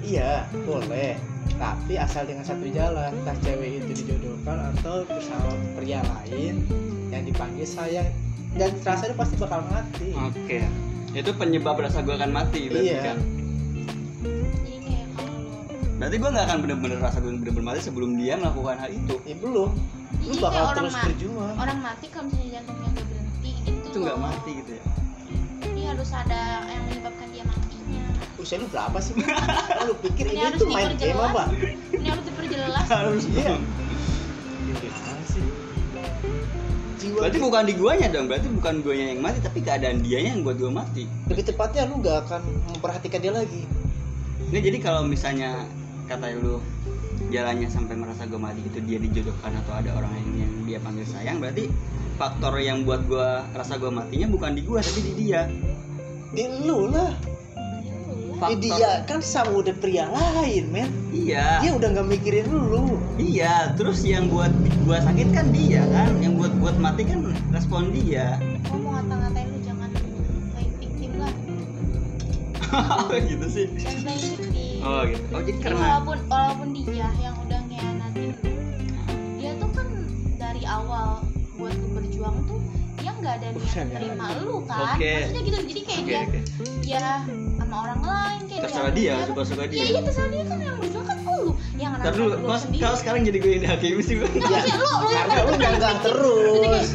iya 0.00 0.30
boleh 0.58 1.12
tapi 1.54 1.94
asal 1.94 2.22
dengan 2.22 2.42
satu 2.42 2.64
jalan 2.66 3.10
entah 3.14 3.36
cewek 3.38 3.68
itu 3.78 3.92
dijodohkan 3.96 4.56
atau 4.72 5.02
bersama 5.04 5.48
pria 5.74 6.00
lain 6.00 6.62
yang 7.08 7.22
dipanggil 7.22 7.64
sayang 7.64 8.08
dan 8.54 8.72
rasa 8.80 9.06
itu 9.06 9.16
pasti 9.16 9.34
bakal 9.36 9.60
mati 9.64 10.12
Oke. 10.14 10.64
Itu 11.10 11.32
penyebab 11.32 11.76
rasa 11.78 12.00
gue 12.00 12.12
akan 12.12 12.30
mati 12.30 12.68
berarti 12.68 12.84
Iya. 12.86 13.00
kan. 13.02 13.18
Jadi 13.18 14.76
kayak 14.78 15.06
kalau 15.10 15.34
lu 15.34 15.56
Berarti 15.98 16.16
gue 16.16 16.30
nggak 16.30 16.46
akan 16.46 16.58
bener-bener 16.60 16.98
rasa 16.98 17.18
gue 17.18 17.32
bener-bener 17.34 17.66
mati 17.66 17.80
sebelum 17.82 18.10
dia 18.14 18.34
melakukan 18.34 18.76
hal 18.78 18.90
itu. 18.90 19.14
ya 19.22 19.34
belum 19.34 19.70
lu 20.18 20.26
Jadi 20.26 20.38
bakal 20.38 20.64
terus 20.74 20.94
berjuang 20.96 21.54
Orang 21.54 21.78
mati 21.80 22.06
kalau 22.06 22.28
misalnya 22.28 22.50
jantungnya 22.54 22.88
nggak 22.90 23.06
berhenti 23.06 23.50
gitu. 23.58 23.86
Itu 23.88 23.96
nggak 23.98 24.14
loh. 24.14 24.22
mati 24.22 24.50
gitu 24.54 24.70
ya. 24.70 24.82
Harus 25.98 26.14
ada 26.14 26.62
yang 26.70 26.86
menyebabkan 26.86 27.26
dia 27.34 27.42
matinya. 27.42 28.06
usia 28.38 28.54
lu 28.62 28.70
berapa 28.70 28.98
sih 29.02 29.18
lu 29.82 29.94
pikir 29.98 30.30
Ini 30.30 30.38
ini 30.38 30.42
harus 30.46 30.60
tuh 30.62 30.70
main 30.70 30.94
game 30.94 31.18
apa 31.18 31.50
Ini 31.90 32.06
harus 32.06 32.22
diperjelas. 32.22 32.86
Harus. 32.86 33.22
Iya. 33.34 33.58
Sih? 35.26 35.42
Jiwa 37.02 37.18
Berarti 37.26 37.38
bukan 37.42 37.62
di 37.66 37.74
guanya 37.74 38.06
dong. 38.14 38.30
Berarti 38.30 38.46
bukan 38.46 38.74
guanya 38.86 39.10
yang 39.10 39.26
mati 39.26 39.42
tapi 39.42 39.58
keadaan 39.58 39.98
dianya 39.98 40.38
yang 40.38 40.46
buat 40.46 40.62
gue 40.62 40.70
mati. 40.70 41.10
lebih 41.26 41.50
tepatnya 41.50 41.90
lu 41.90 41.98
nggak 41.98 42.30
akan 42.30 42.42
memperhatikan 42.78 43.18
dia 43.18 43.34
lagi. 43.34 43.66
Ini 44.54 44.58
jadi 44.62 44.78
kalau 44.78 45.02
misalnya 45.02 45.66
kata 46.06 46.30
lu 46.38 46.62
jalannya 47.34 47.66
sampai 47.66 47.98
merasa 47.98 48.22
gue 48.30 48.38
mati 48.38 48.62
itu 48.62 48.78
dia 48.86 49.02
dijodohkan 49.02 49.50
atau 49.66 49.74
ada 49.74 49.98
orang 49.98 50.14
yang, 50.14 50.46
yang 50.46 50.52
dia 50.62 50.78
panggil 50.78 51.02
sayang 51.10 51.42
berarti 51.42 51.66
faktor 52.16 52.54
yang 52.62 52.86
buat 52.86 53.02
gue 53.04 53.28
rasa 53.52 53.76
gue 53.76 53.90
matinya 53.90 54.30
bukan 54.30 54.54
di 54.54 54.62
gue 54.62 54.78
tapi 54.78 55.00
di 55.02 55.12
dia 55.18 55.50
Di 56.28 56.44
lu 56.64 56.88
lah. 56.88 57.12
Faktor 58.38 58.62
dia 58.62 59.02
kan 59.02 59.18
sama 59.18 59.50
udah 59.50 59.74
pria 59.74 60.06
lain, 60.06 60.70
men. 60.70 60.86
iya 61.10 61.58
Dia 61.58 61.74
udah 61.74 61.90
nggak 61.90 62.06
mikirin 62.06 62.46
lu. 62.46 62.94
iya 63.18 63.74
terus 63.74 64.06
yang 64.06 64.30
buat 64.30 64.54
gue 64.62 64.94
sakit 64.94 65.34
kan 65.34 65.50
dia 65.50 65.82
kan 65.90 66.14
yang 66.22 66.38
buat 66.38 66.54
buat 66.62 66.78
mati 66.78 67.02
kan 67.02 67.26
respon 67.50 67.90
dia 67.90 68.38
Gua 68.70 68.78
mau 68.78 68.94
ngata-ngatain 68.94 69.50
lu 69.50 69.58
jangan 69.66 69.90
playing 70.54 70.74
victim 70.78 71.10
lah. 71.18 71.32
gitu 73.26 73.46
sih 73.50 73.66
Jangan 73.74 73.98
playing 74.06 74.22
victim. 74.38 74.86
oh 74.86 75.00
gitu 75.02 75.24
oh 75.34 75.42
jadi 75.42 75.50
Jadi 75.50 75.52
karena 75.58 75.82
walaupun 75.98 76.18
walaupun 76.30 76.68
dia 76.78 77.08
yang 77.18 77.34
udah 77.42 77.60
ngianatin 77.66 78.30
lu, 78.38 78.50
dia 79.34 79.50
tuh 79.58 79.70
kan 79.74 79.88
dari 80.38 80.62
awal 80.62 81.26
buat 81.58 81.74
lu 81.74 81.86
berjuang 81.90 82.36
tuh 82.46 82.62
nggak 83.18 83.34
ada 83.38 83.48
niat 83.52 83.86
nerima 83.90 84.26
lu 84.38 84.54
kan. 84.64 84.94
Oke. 84.94 85.12
Maksudnya 85.12 85.42
gitu. 85.42 85.58
Jadi 85.68 85.80
kayak 85.82 85.98
oke 85.98 86.08
dia 86.08 86.20
oke 86.22 86.38
dia 86.80 87.00
sama 87.58 87.76
orang 87.84 88.00
lain 88.00 88.40
kayak 88.48 88.62
terserah 88.64 88.92
dia 88.94 89.14
dia 89.14 89.26
suka 89.28 89.42
suka 89.44 89.62
Iya, 89.62 89.70
dia 89.70 89.84
iya 89.84 90.00
terserah 90.00 90.30
dia 90.30 90.42
kan 90.46 90.58
yang 90.58 90.76
berjuang 90.78 91.06
kan 91.06 91.18
lu 91.20 91.40
yang 91.78 91.90
ngerasa 91.94 92.10
dulu, 92.16 92.34
lu 92.34 92.46
mas, 92.48 92.60
sendiri. 92.66 92.82
kalau 92.82 92.96
sekarang 92.98 93.20
jadi 93.22 93.38
gue 93.38 93.50
yang 93.54 93.62
dihakimi 93.68 94.02
sih 94.02 94.14
gue. 94.18 94.28
Maksudnya 94.28 94.76
lu 94.78 94.88
lu 94.88 95.08
yang 95.12 95.28
lu 95.46 95.54
nyanggah 95.54 95.94
terus. 96.02 96.88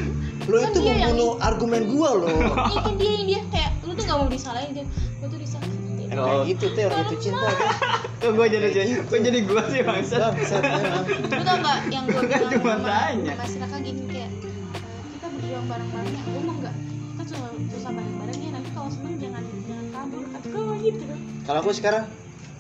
Lu 0.44 0.60
Kan 0.60 0.76
itu 0.76 0.80
membunuh 0.84 1.32
argumen 1.40 1.82
gua 1.88 2.10
loh. 2.20 2.28
Iya 2.68 2.80
kan 2.84 2.94
dia 3.00 3.12
yang 3.16 3.26
dia 3.32 3.42
kayak 3.48 3.72
lu 3.88 3.92
tuh 3.96 4.04
gak 4.04 4.18
mau 4.20 4.28
disalahin 4.28 4.70
dia. 4.76 4.86
Gua 5.24 5.28
tuh 5.32 5.40
disakitin. 5.40 6.08
Oh. 6.14 6.26
Kayak 6.28 6.40
gitu 6.52 6.66
tuh 6.68 6.82
orang 6.84 7.06
itu 7.08 7.16
cinta 7.24 7.48
kan. 7.48 7.72
Gue 8.34 8.46
jadi 8.52 8.68
jadi, 8.72 8.92
jadi 9.08 9.40
gue 9.40 9.62
sih 9.72 9.82
bangsa. 9.82 10.16
Bangsat 10.36 10.62
memang. 10.62 11.06
Lu 11.32 11.44
tau 11.48 11.58
gak 11.64 11.78
yang 11.88 12.04
gue 12.08 12.22
bilang 12.28 12.52
cuma 12.52 12.76
tanya. 12.84 13.34
Raka 13.40 13.78
gini 13.80 14.04
kayak 14.12 14.30
"Eh, 14.30 14.30
kita 14.30 14.44
berjuang 14.44 14.53
bareng-bareng 15.74 16.14
ya 16.14 16.22
gue 16.22 16.42
mau 16.46 16.56
nggak 16.62 16.76
kita 16.94 17.24
cuma 17.34 17.48
susah 17.74 17.92
bareng-bareng 17.98 18.38
ya 18.38 18.50
nanti 18.54 18.70
kalau 18.78 18.90
seneng 18.94 19.16
jangan 19.18 19.44
jangan 19.66 19.86
kabur 19.90 20.24
kata 20.30 20.48
gue 20.54 20.76
gitu 20.86 21.04
Kalau 21.44 21.60
aku 21.60 21.72
sekarang, 21.74 22.04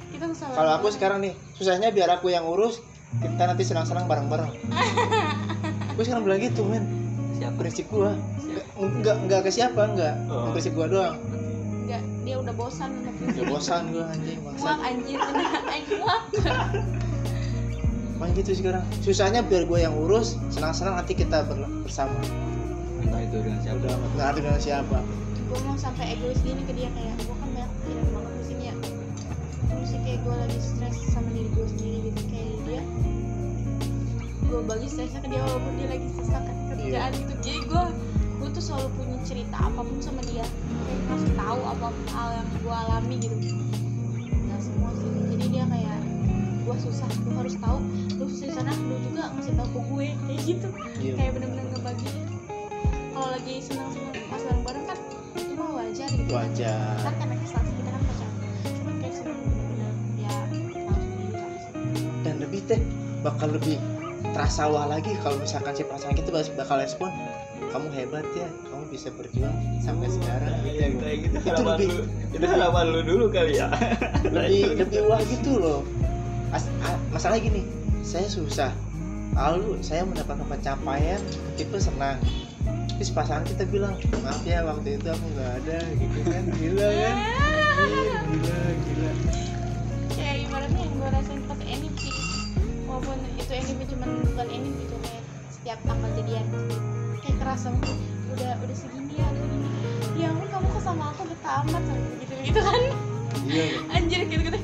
kita 0.09 0.25
susah 0.33 0.45
kalau 0.57 0.71
aku 0.81 0.87
sekarang 0.91 1.19
nih, 1.21 1.33
susahnya 1.55 1.87
biar 1.93 2.09
aku 2.09 2.27
yang 2.33 2.43
urus, 2.43 2.81
kita 3.21 3.43
nanti 3.45 3.63
senang-senang 3.63 4.09
bareng-bareng. 4.09 4.51
Gue 5.95 6.03
sekarang 6.03 6.25
bilang 6.25 6.41
gitu, 6.41 6.65
men. 6.65 6.83
Siapa? 7.37 7.53
Prinsip 7.55 7.85
gua. 7.93 8.17
Enggak 8.75 9.15
enggak 9.23 9.39
ke 9.45 9.51
siapa, 9.53 9.81
enggak. 9.85 10.17
Oh. 10.25 10.49
Prinsip 10.51 10.73
gua 10.73 10.87
doang. 10.89 11.15
nggak 11.83 12.01
dia 12.23 12.35
udah 12.39 12.53
bosan 12.55 12.91
Udah 13.27 13.45
bosan 13.51 13.91
gua 13.91 14.07
anjing 14.15 14.39
anjir 14.63 15.19
bener 15.19 15.47
anjing 15.67 15.99
muak 15.99 16.23
Makanya 18.17 18.33
gitu 18.39 18.51
sekarang. 18.55 18.83
Susahnya 19.03 19.41
biar 19.45 19.69
gua 19.69 19.79
yang 19.83 19.93
urus, 19.93 20.39
senang-senang 20.49 20.97
nanti 20.97 21.13
kita 21.13 21.43
ber- 21.45 21.69
bersama. 21.83 22.15
Entah 23.03 23.21
itu 23.21 23.37
dengan 23.43 23.59
siapa. 23.61 23.77
Udah 23.83 23.95
nggak 24.15 24.31
dengan 24.39 24.57
siapa. 24.59 24.99
gue 25.43 25.59
mau 25.69 25.77
sampai 25.77 26.17
egois 26.17 26.41
gini 26.41 26.65
ke 26.65 26.73
dia 26.73 26.89
kayak 26.97 27.13
gue 27.21 27.35
kan 27.37 27.49
banyak 27.53 27.71
pikiran 27.85 28.07
banget 28.09 28.33
di 28.33 28.43
sini 28.49 28.63
ya 28.63 28.75
terus 29.69 29.87
sih 29.93 29.99
kayak 30.01 30.19
gue 30.25 30.33
lagi 30.33 30.57
stres 30.57 30.97
sama 31.13 31.29
diri 31.29 31.49
gue 31.53 31.67
sendiri 31.69 31.97
gitu 32.09 32.21
kayak 32.25 32.49
dia 32.65 32.81
gue 34.49 34.59
bagi 34.65 34.87
stresnya 34.89 35.21
ke 35.21 35.29
dia 35.29 35.41
walaupun 35.45 35.73
dia 35.77 35.87
lagi 35.93 36.07
susah 36.17 36.41
kan 36.41 36.55
kerjaan 36.73 37.11
gitu. 37.17 37.33
Jadi 37.41 37.59
gue 37.69 37.83
gue 38.41 38.49
tuh 38.49 38.63
selalu 38.65 38.89
punya 38.97 39.17
cerita 39.25 39.57
apa 39.61 39.81
pun 39.81 39.97
sama 40.01 40.21
dia. 40.25 40.45
Kayak 40.85 41.01
ngasih 41.09 41.31
tahu 41.37 41.59
apa 41.69 41.87
hal 42.13 42.29
yang 42.33 42.47
gue 42.49 42.75
alami 42.89 43.15
gitu. 43.21 43.37
Nggak 44.25 44.61
semua 44.61 44.89
sih. 44.97 45.09
Jadi 45.37 45.45
dia 45.53 45.63
kayak 45.69 45.99
gue 46.01 46.73
gue 46.73 46.77
susah 46.89 47.07
lu 47.29 47.31
harus 47.37 47.55
tahu. 47.61 47.77
Lu 48.17 48.25
susah 48.25 48.45
di 48.49 48.53
sana 48.57 48.71
lu 48.73 48.95
juga 49.05 49.23
ngasih 49.37 49.53
tahu 49.53 49.69
ke 49.69 49.81
gue. 49.85 50.07
Kayak 50.17 50.41
gitu. 50.49 50.67
Iya. 51.01 51.13
kayak 51.17 51.31
bener-bener 51.37 51.65
ngebagi 51.73 52.09
lagi 53.33 53.55
senang-senang 53.59 54.13
pas 54.29 54.41
bareng-bareng 54.41 54.85
kan 54.85 54.97
itu 55.33 55.53
mah 55.53 55.69
wajar 55.73 56.07
gitu. 56.07 56.21
Itu 56.23 56.35
aja 56.37 56.73
kan 57.01 57.13
karena 57.17 57.35
kesalahan 57.41 57.73
kita 57.73 57.89
kan 57.89 58.01
pacaran. 58.03 58.33
Cuman 58.77 58.93
kayak 59.01 59.13
senang 59.17 59.39
ya 60.15 60.33
dan 62.23 62.35
lebih 62.37 62.61
teh 62.63 62.81
bakal 63.21 63.49
lebih 63.49 63.77
terasa 64.33 64.69
wah 64.69 64.85
lagi 64.85 65.17
kalau 65.19 65.37
misalkan 65.37 65.73
si 65.73 65.83
pasangan 65.83 66.13
kita 66.13 66.29
bak- 66.29 66.53
bakal 66.55 66.77
respon 66.77 67.09
kamu 67.69 67.87
hebat 67.91 68.25
ya 68.33 68.45
kamu 68.69 68.83
bisa 68.87 69.09
berjuang 69.09 69.55
sampai 69.81 70.07
sekarang. 70.07 70.53
Gitu. 70.61 70.77
Yang 70.77 70.93
kayak 71.01 71.17
gitu 71.25 71.35
Itu 71.41 71.61
lebih- 71.65 71.89
lu 71.89 72.03
itu 72.37 72.45
lu 72.85 72.99
dulu 73.01 73.25
kali 73.33 73.53
ya. 73.57 73.67
Lebih 74.23 74.63
lebih 74.85 74.99
wah 75.09 75.21
gitu 75.25 75.51
loh. 75.57 75.81
As- 76.53 76.69
a- 76.85 77.01
masalah 77.09 77.41
gini 77.41 77.65
saya 78.05 78.29
susah. 78.29 78.69
Lalu 79.33 79.81
saya 79.81 80.05
mendapatkan 80.05 80.45
pencapaian 80.45 81.17
itu 81.57 81.77
senang 81.81 82.21
terus 82.97 83.11
pasangan 83.11 83.45
kita 83.47 83.63
bilang 83.67 83.97
maaf 84.21 84.41
ya 84.45 84.61
waktu 84.63 85.01
itu 85.01 85.07
aku 85.09 85.25
nggak 85.33 85.51
ada 85.63 85.79
gitu 85.97 86.19
kan. 86.29 86.43
Gila 86.57 86.87
kan? 86.87 87.15
Gila 88.29 88.59
gila. 88.85 89.11
Kayak 90.13 90.35
ibaratnya 90.45 90.81
yang 90.81 90.93
gue 90.97 91.09
rasain 91.09 91.41
pas 91.49 91.59
sih 91.59 92.13
walaupun 92.85 93.17
itu 93.39 93.51
anime 93.51 93.83
cuman 93.89 94.09
bukan 94.29 94.47
gitu 94.53 94.95
kayak 95.01 95.23
setiap 95.49 95.79
tanggal 95.87 96.09
jadian. 96.15 96.45
Kayak 97.23 97.37
kerasa 97.41 97.67
udah 98.33 98.51
udah 98.61 98.77
segini 98.77 99.13
ya 99.17 99.25
udah 99.25 99.45
segini. 99.47 99.69
Ya 100.13 100.25
ampun 100.29 100.47
kamu 100.51 100.67
kok 100.69 100.83
sama 100.85 101.03
aku 101.11 101.21
udah 101.25 101.39
tamat 101.41 101.83
begitu 102.17 102.33
gitu 102.53 102.59
kan? 102.61 102.81
Iya. 103.49 103.65
Anjir 103.97 104.21
gitu 104.29 104.43
gitu 104.47 104.59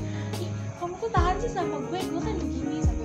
kamu 0.79 0.95
tuh 0.95 1.11
tahan 1.11 1.35
sih 1.43 1.51
sama 1.51 1.75
gue? 1.91 1.99
Gue 2.07 2.21
kan 2.23 2.35
begini 2.39 2.79
sampai 2.79 2.98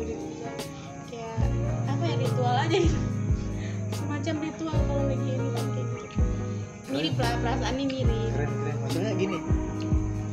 perasaannya 7.55 7.87
mirip 7.87 8.31
keren 8.35 8.51
keren. 8.51 8.77
Maksudnya 8.83 9.13
gini 9.15 9.39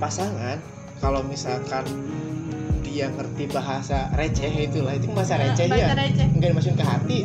pasangan 0.02 0.58
kalau 0.98 1.22
misalkan 1.22 1.86
dia 2.82 3.08
ngerti 3.14 3.46
bahasa 3.54 4.10
receh 4.18 4.50
itulah 4.50 4.98
itu 4.98 5.08
bahasa 5.14 5.38
receh 5.38 5.70
bahasa 5.70 5.94
ya. 5.94 5.96
receh. 5.96 6.28
nggak 6.34 6.50
dimasukin 6.52 6.78
ke 6.82 6.86
hati 6.86 7.20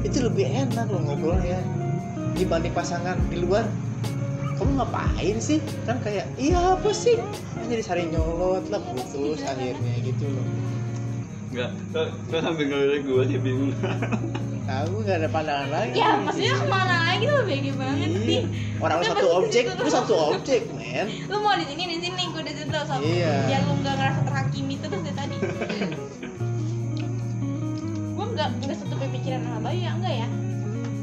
itu 0.00 0.18
lebih 0.24 0.48
enak 0.48 0.86
loh 0.88 1.00
ngobrolnya. 1.04 1.60
Dibanding 2.34 2.74
pasangan 2.74 3.14
di 3.30 3.38
luar 3.46 3.62
kamu 4.58 4.80
ngapain 4.80 5.36
sih? 5.38 5.62
Kan 5.86 6.02
kayak 6.02 6.26
iya 6.40 6.74
apa 6.74 6.90
sih? 6.90 7.20
Kan 7.54 7.64
jadi 7.70 7.84
saling 7.84 8.10
nyolot 8.10 8.64
lah 8.72 8.82
putus 8.82 9.44
akhirnya 9.44 9.94
gitu 10.02 10.26
loh. 10.26 10.46
Enggak, 11.54 11.70
lo 12.34 12.38
sambil 12.42 12.66
ngelirik 12.66 13.06
gue 13.06 13.22
sih 13.30 13.38
bingung 13.38 13.70
aku 14.64 14.96
nggak 15.04 15.16
ada 15.20 15.28
pandangan 15.28 15.68
lagi. 15.68 15.96
Ya 15.96 16.10
maksudnya 16.16 16.54
ke 16.56 16.66
mana 16.66 16.96
lagi 17.06 17.24
lu 17.26 17.40
begi 17.44 17.72
banget 17.72 18.08
Iya. 18.08 18.20
sih. 18.24 18.40
Orang 18.80 18.96
lu 19.00 19.04
satu 19.04 19.26
objek 19.38 19.62
gitu. 19.68 19.80
lu 19.80 19.90
satu 19.90 20.14
objek 20.32 20.62
men. 20.72 21.06
Lu 21.28 21.36
mau 21.40 21.54
di 21.54 21.64
sini 21.64 21.84
di 21.86 21.98
sini 22.00 22.22
gue 22.32 22.42
di 22.42 22.52
situ. 22.52 22.72
Sama 22.72 23.04
Iya. 23.04 23.34
biar 23.44 23.62
lu 23.64 23.72
nggak 23.78 23.94
ngerasa 23.94 24.20
terhakimi 24.24 24.74
terus 24.80 25.00
dari 25.00 25.14
tadi. 25.14 25.36
Gue 28.10 28.26
nggak 28.30 28.48
nggak 28.58 28.76
satu 28.78 28.94
pemikiran 28.96 29.40
sama 29.42 29.58
Bayu 29.60 29.80
ya 29.80 29.92
enggak 29.92 30.14
ya? 30.16 30.28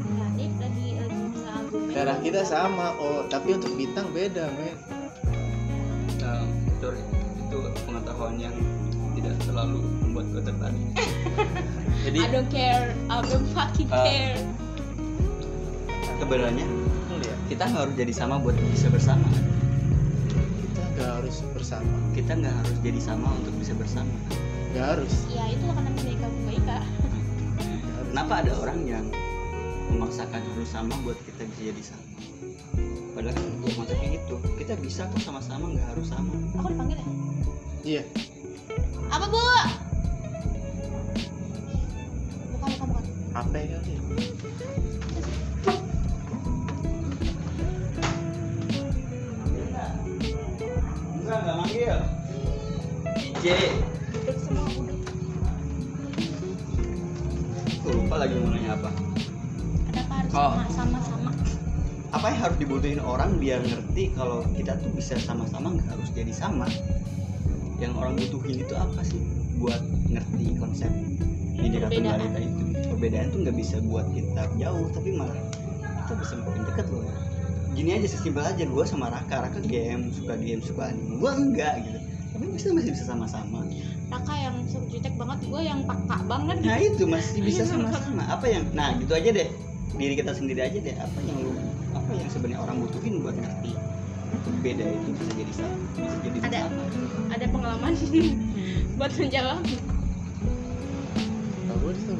Tadi 0.09 0.45
lagi 0.57 0.85
lagi 0.97 1.91
darah 1.91 2.17
kita 2.19 2.41
sama 2.41 2.95
oh 2.97 3.27
tapi 3.27 3.53
untuk 3.55 3.71
bintang 3.75 4.09
beda 4.09 4.49
men. 4.57 4.75
Nah, 6.17 6.45
sorry 6.79 7.01
itu 7.37 7.57
pengetahuan 7.83 8.39
yang 8.39 8.55
tidak 9.11 9.35
terlalu 9.43 9.83
membuat 9.99 10.25
gue 10.31 10.41
tertarik 10.41 10.85
jadi 12.01 12.17
I 12.17 12.27
don't 12.29 12.49
care 12.49 12.93
I 13.07 13.15
don't 13.21 13.47
fucking 13.51 13.89
Ah. 13.89 14.03
care. 14.03 14.39
Sebenarnya 16.21 16.65
Betul 16.65 17.19
ya 17.25 17.35
kita 17.49 17.63
nggak 17.67 17.81
harus 17.83 17.95
jadi 17.97 18.13
sama 18.13 18.35
buat 18.39 18.55
bisa 18.69 18.87
bersama. 18.87 19.27
Kita 20.61 20.81
nggak 20.95 21.09
harus 21.19 21.35
bersama. 21.51 21.93
Kita 22.13 22.31
nggak 22.37 22.55
harus 22.55 22.77
jadi 22.79 22.99
sama 23.01 23.27
untuk 23.35 23.53
bisa 23.57 23.73
bersama. 23.73 24.13
Nggak 24.71 24.85
harus. 24.95 25.13
Ya 25.27 25.43
itu 25.49 25.65
akan 25.65 25.83
menjadi 25.91 26.15
kamu 26.17 26.37
baik 26.47 26.63
kak 26.63 26.83
kenapa 28.11 28.33
ada 28.43 28.51
orang 28.59 28.79
yang 28.83 29.05
memaksakan 29.87 30.43
harus 30.43 30.67
sama 30.67 30.93
buat 31.01 31.15
kita 31.23 31.47
bisa 31.47 31.61
jadi 31.71 31.83
sama? 31.83 32.05
Padahal 33.11 33.35
kan 33.35 33.45
ya 33.59 33.71
konsepnya 33.75 34.09
itu 34.15 34.35
kita 34.55 34.73
bisa 34.79 35.01
kok 35.07 35.19
sama-sama 35.19 35.71
nggak 35.71 35.87
harus 35.95 36.07
sama. 36.07 36.31
Aku 36.59 36.67
dipanggil 36.69 36.97
ya? 36.99 37.05
Iya. 37.81 38.03
Apa 39.09 39.25
bu 39.27 39.39
ya 43.59 43.77
kali 43.77 43.91
ya? 43.91 43.99
enggak 51.21 51.37
nggak 51.43 51.55
manggil 51.59 51.99
J 53.41 53.45
duduk 54.13 54.37
semua 54.37 54.67
udah 54.77 54.97
Gue 57.81 57.93
lupa 57.97 58.15
lagi 58.21 58.33
mau 58.37 58.49
nanya 58.53 58.71
apa 58.77 58.89
kenapa 59.89 60.13
harus 60.21 60.31
Oh. 60.31 60.53
sama 60.53 60.69
sama 60.71 60.99
sama 61.03 61.29
apa 62.11 62.25
yang 62.27 62.39
harus 62.43 62.57
dibutuhin 62.59 62.99
orang 62.99 63.39
biar 63.39 63.63
ngerti 63.63 64.11
kalau 64.13 64.43
kita 64.51 64.75
tuh 64.83 64.91
bisa 64.91 65.15
sama-sama 65.15 65.71
nggak 65.79 65.87
harus 65.95 66.09
jadi 66.11 66.31
sama 66.35 66.67
yang 67.79 67.95
orang 67.95 68.19
butuhin 68.19 68.61
itu 68.61 68.75
apa 68.75 68.99
sih 69.01 69.19
buat 69.57 69.79
ngerti 70.11 70.59
konsep 70.59 70.91
tunggal 71.55 71.87
Perbedaan. 71.87 72.19
ika 72.21 72.39
itu 72.43 72.60
perbedaan 73.01 73.33
tuh 73.33 73.41
nggak 73.41 73.57
bisa 73.57 73.81
buat 73.89 74.05
kita 74.13 74.45
jauh 74.61 74.85
tapi 74.93 75.17
malah 75.17 75.33
kita 76.05 76.13
bisa 76.21 76.33
makin 76.37 76.61
deket 76.69 76.85
loh. 76.93 77.01
Gini 77.73 77.97
aja 77.97 78.05
sesimpel 78.05 78.45
aja 78.45 78.61
gue 78.61 78.85
sama 78.85 79.09
Raka. 79.09 79.49
Raka 79.49 79.57
game 79.65 80.13
suka 80.13 80.37
game 80.37 80.61
suka 80.61 80.93
anime. 80.93 81.17
Gue 81.17 81.33
enggak 81.33 81.81
gitu. 81.81 81.97
Tapi 82.37 82.45
bisa 82.53 82.69
masih 82.77 82.93
bisa 82.93 83.09
sama-sama. 83.09 83.65
Raka 84.13 84.33
yang 84.37 84.53
jutek 84.93 85.17
banget 85.17 85.39
gue 85.49 85.61
yang 85.65 85.81
peka 85.81 86.17
banget. 86.29 86.61
Nah 86.61 86.77
gitu 86.77 86.93
itu 86.93 87.05
masih 87.09 87.41
bisa 87.41 87.65
sama-sama. 87.65 88.21
Apa 88.29 88.45
yang 88.45 88.69
nah 88.77 88.93
gitu 89.01 89.17
aja 89.17 89.33
deh. 89.33 89.49
Diri 89.97 90.13
kita 90.13 90.37
sendiri 90.37 90.61
aja 90.61 90.77
deh. 90.77 90.93
Apa 90.93 91.17
yang 91.25 91.41
lu 91.41 91.57
apa 91.97 92.11
yang 92.13 92.29
sebenarnya 92.29 92.61
orang 92.61 92.85
butuhin 92.85 93.17
buat 93.25 93.33
ngerti 93.33 93.73
beda 94.61 94.85
itu 94.93 95.09
bisa 95.17 95.31
jadi 95.41 95.53
sama 95.57 95.75
bisa 95.97 96.17
jadi 96.21 96.37
Ada. 96.45 96.59
sama. 96.69 96.83
ada 97.33 97.45
pengalaman 97.49 97.93
buat 99.01 99.11
menjawab 99.17 99.59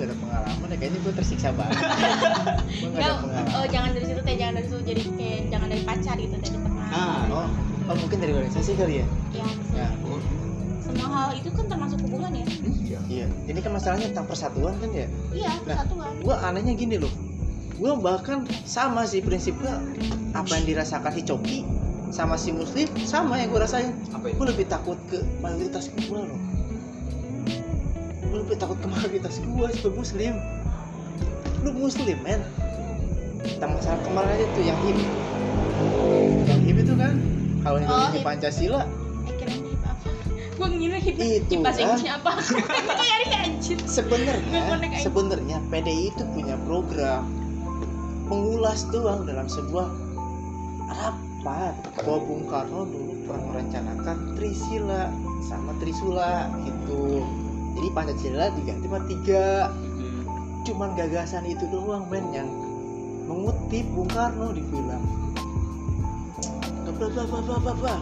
nggak 0.01 0.09
ada 0.09 0.17
pengalaman 0.17 0.65
ya 0.65 0.77
kayaknya 0.77 0.99
gue 0.99 1.13
tersiksa 1.13 1.49
banget. 1.53 1.77
Gue 2.81 2.89
nggak 2.89 3.05
ada 3.05 3.15
pengalaman. 3.21 3.53
oh 3.53 3.65
jangan 3.69 3.89
dari 3.93 4.05
situ 4.07 4.19
teh 4.19 4.35
jangan 4.35 4.53
dari 4.57 4.65
situ 4.65 4.79
jadi 4.81 5.01
kayak 5.13 5.39
jangan 5.47 5.67
dari 5.69 5.83
pacar 5.85 6.15
gitu 6.17 6.35
dari 6.35 6.51
teman 6.51 6.71
Ah. 6.89 7.21
oh 7.29 7.47
oh 7.85 7.95
mungkin 7.95 8.17
dari 8.17 8.31
organisasi 8.33 8.71
kali 8.73 8.93
ya? 8.99 9.05
Ya 9.31 9.47
ya 9.71 9.87
Oh, 10.03 10.17
semua 10.81 11.07
hal 11.07 11.29
itu 11.33 11.49
kan 11.49 11.65
termasuk 11.65 12.01
hubungan 12.01 12.31
ya? 12.33 12.45
Iya. 12.81 12.99
Iya 13.07 13.25
ini 13.45 13.59
kan 13.59 13.71
masalahnya 13.71 14.09
tentang 14.09 14.25
persatuan 14.25 14.73
kan 14.75 14.89
ya? 14.89 15.05
Iya 15.31 15.51
Nah. 15.61 15.77
persatuan. 15.77 16.11
gue 16.17 16.35
anehnya 16.35 16.73
gini 16.73 16.95
loh. 16.97 17.13
Gue 17.77 17.93
bahkan 17.95 18.41
sama 18.63 19.05
sih 19.05 19.21
prinsipnya 19.21 19.77
apa 20.33 20.51
yang 20.53 20.65
dirasakan 20.67 21.11
si 21.11 21.21
Coki 21.21 21.59
sama 22.09 22.35
si 22.35 22.51
Muslim 22.51 22.89
sama 23.03 23.37
yang 23.37 23.49
gue 23.49 23.61
rasain. 23.61 23.93
Apa 24.09 24.33
gue 24.33 24.47
lebih 24.47 24.65
takut 24.65 24.97
ke 25.07 25.21
mayoritas 25.39 25.87
gue 25.93 26.09
loh 26.17 26.39
gue 28.31 28.39
lebih 28.47 28.55
takut 28.55 28.79
ke 28.79 28.87
mayoritas 28.87 29.43
gue 29.43 29.67
sebab 29.75 29.93
muslim. 29.93 30.39
Lu 31.67 31.75
muslim 31.75 32.17
men. 32.23 32.39
Tentang 33.43 33.75
masalah 33.75 33.99
kemarin 34.07 34.31
aja 34.39 34.45
tuh 34.55 34.63
yang 34.63 34.79
hip. 34.87 34.97
Yang 36.47 36.61
hip 36.63 36.77
itu 36.79 36.93
kan 36.95 37.13
kalau 37.61 37.77
yang 37.83 37.91
Oh, 37.91 38.07
hip. 38.15 38.23
Pancasila. 38.23 38.87
Eh 39.27 39.33
kira 39.35 39.51
hip 39.51 39.83
apa? 39.83 40.09
Gue 40.55 40.67
ngira 40.79 40.97
hip 41.03 41.15
Itu, 41.19 41.59
hip 41.59 41.59
bahasa 41.59 41.83
apa? 42.07 42.31
Gue 42.39 42.95
nyari 42.95 43.27
anjir 43.35 43.77
sebenarnya 43.83 44.61
sebenarnya 45.03 45.57
PDI 45.67 46.15
itu 46.15 46.23
punya 46.31 46.55
program 46.63 47.27
mengulas 48.31 48.87
doang 48.95 49.27
dalam 49.27 49.51
sebuah 49.51 49.91
rapat. 50.87 51.75
Bahwa 51.99 52.17
Bung 52.23 52.45
Karno 52.47 52.87
dulu 52.87 53.27
pernah 53.27 53.43
merencanakan 53.51 54.39
Trisila 54.39 55.11
sama 55.43 55.75
Trisula 55.83 56.47
gitu 56.63 57.25
jadi 57.75 57.87
Pancasila 57.95 58.45
diganti 58.55 58.85
sama 58.87 58.99
tiga. 59.07 59.71
Hmm. 59.71 60.23
cuman 60.61 60.93
gagasan 60.93 61.49
itu 61.49 61.65
doang 61.73 62.05
men 62.05 62.29
yang 62.29 62.45
mengutip 63.25 63.81
Bung 63.97 64.11
Karno 64.11 64.53
di 64.53 64.61
film. 64.69 65.01
Bla 66.85 67.07
bla 67.09 67.23
bla 67.25 67.39
bla 67.41 67.57
bla 67.57 67.73
bla 67.73 67.95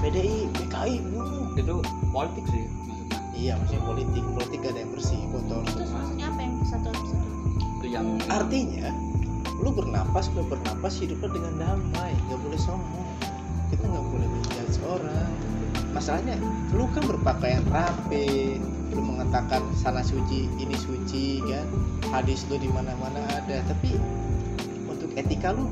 PDI 0.00 0.48
PKI 0.56 0.94
bunuh 1.04 1.52
itu 1.58 1.74
politik 2.14 2.44
sih 2.48 2.64
maksudnya. 2.64 3.18
Iya 3.36 3.52
maksudnya 3.60 3.82
politik 3.84 4.24
politik 4.32 4.58
gak 4.64 4.72
ada 4.72 4.80
yang 4.80 4.92
bersih 4.96 5.20
kotor. 5.34 5.62
Terus 5.68 5.90
maksudnya 5.92 6.26
apa 6.32 6.40
yang 6.40 6.54
satu 6.64 6.88
satu 6.94 7.26
itu 7.78 7.86
yang 7.92 8.06
artinya 8.30 8.88
lu 9.58 9.70
bernapas 9.74 10.30
lu 10.32 10.42
bernapas 10.46 10.94
hidupnya 11.02 11.28
dengan 11.34 11.52
damai 11.58 12.14
nggak 12.30 12.40
boleh 12.40 12.60
sombong. 12.62 13.08
Kita 13.68 13.84
nggak 13.84 14.06
boleh 14.06 14.26
menjudge 14.32 14.78
orang. 14.86 15.30
Masalahnya 15.92 16.40
lu 16.72 16.86
kan 16.94 17.04
berpakaian 17.04 17.64
rapi 17.68 18.62
lu 18.92 19.02
mengatakan 19.04 19.60
sana 19.76 20.00
suci 20.00 20.48
ini 20.56 20.76
suci 20.76 21.44
kan? 21.44 21.66
Hadis 22.12 22.48
lu 22.48 22.56
di 22.56 22.70
mana 22.72 22.96
mana 22.96 23.20
ada. 23.28 23.60
Tapi 23.68 23.96
untuk 24.88 25.12
etika 25.14 25.52
lu 25.52 25.68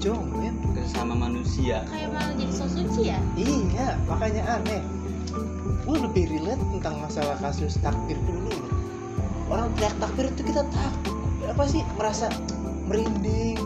jong 0.00 0.32
men. 0.38 0.56
Sesama 0.80 1.12
manusia. 1.12 1.84
kayak 1.92 2.10
malah 2.10 2.32
jadi 2.34 2.52
so 2.54 2.66
suci 2.66 3.12
ya? 3.12 3.18
Iya 3.36 4.00
makanya 4.08 4.42
aneh. 4.58 4.82
Gue 5.84 5.96
lebih 6.00 6.24
relate 6.30 6.62
tentang 6.78 7.02
masalah 7.02 7.36
kasus 7.38 7.76
takbir 7.84 8.16
dulu. 8.24 8.48
Loh. 8.50 8.72
orang 9.50 9.74
teriak 9.74 9.94
takbir 9.98 10.30
itu 10.30 10.42
kita 10.46 10.62
takut 10.70 11.18
apa 11.46 11.64
sih? 11.66 11.82
Merasa 11.98 12.30
merinding 12.86 13.58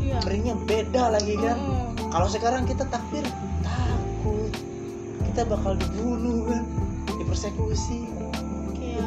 iya. 0.00 0.18
merindingnya 0.22 0.56
beda 0.64 1.04
lagi 1.18 1.34
kan? 1.38 1.58
Mm-mm. 1.58 2.10
kalau 2.14 2.28
sekarang 2.30 2.62
kita 2.64 2.86
takbir 2.88 3.26
takut. 3.66 4.52
Kita 5.32 5.48
bakal 5.48 5.76
dibunuh 5.76 6.46
kan? 6.46 6.62
Dipersekusi 7.20 8.21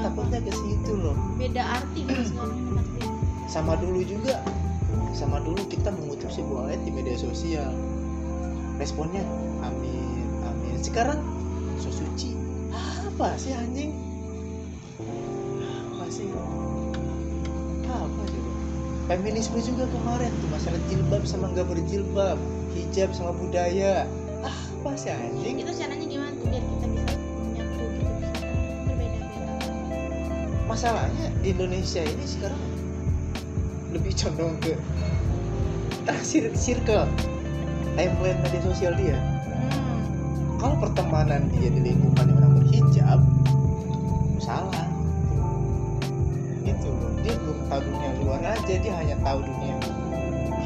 takutnya 0.05 0.39
ke 0.45 0.51
situ 0.53 0.91
loh. 0.93 1.17
Beda 1.41 1.81
arti 1.81 2.05
gitu 2.09 2.37
sama 3.49 3.73
dulu 3.79 4.05
juga. 4.05 4.41
Sama 5.15 5.39
dulu 5.39 5.63
kita 5.71 5.95
mengutuk 5.95 6.27
sebuah 6.27 6.75
ayat 6.75 6.81
di 6.83 6.91
media 6.91 7.15
sosial. 7.15 7.71
Responnya 8.77 9.23
amin 9.63 10.27
amin. 10.43 10.77
Sekarang 10.83 11.23
so 11.79 11.89
suci. 11.89 12.35
Apa 12.75 13.33
sih 13.39 13.55
anjing? 13.55 13.95
Apa 15.95 16.05
sih? 16.11 16.27
Apa 17.87 18.21
coba 18.27 18.51
feminisme 19.05 19.61
juga 19.61 19.85
kemarin 19.85 20.33
tuh 20.41 20.49
masalah 20.49 20.81
jilbab 20.89 21.23
sama 21.29 21.53
nggak 21.53 21.69
berjilbab 21.69 22.37
hijab 22.75 23.15
sama 23.15 23.31
budaya. 23.31 24.03
Apa 24.43 24.99
sih 24.99 25.15
anjing? 25.15 25.63
Itu 25.63 25.71
caranya 25.71 25.94
masalahnya 30.75 31.31
Indonesia 31.39 32.03
ini 32.03 32.25
sekarang 32.27 32.59
lebih 33.95 34.11
condong 34.11 34.59
ke 34.59 34.75
taksir 36.03 36.51
circle 36.51 37.07
timeline 37.95 38.35
media 38.43 38.59
sosial 38.59 38.91
dia. 38.99 39.15
Hmm. 39.15 40.03
kalau 40.59 40.75
pertemanan 40.83 41.47
dia 41.55 41.71
di 41.71 41.79
lingkungan 41.79 42.27
orang 42.27 42.59
berhijab 42.59 43.23
salah. 44.43 44.91
Gitu 46.67 46.91
loh. 46.91 47.11
Dia 47.23 47.39
belum 47.39 47.59
tahu 47.71 47.79
dunia 47.79 48.09
luar 48.19 48.43
aja 48.43 48.73
dia 48.75 48.93
hanya 48.99 49.15
tahu 49.23 49.47
dunia 49.47 49.79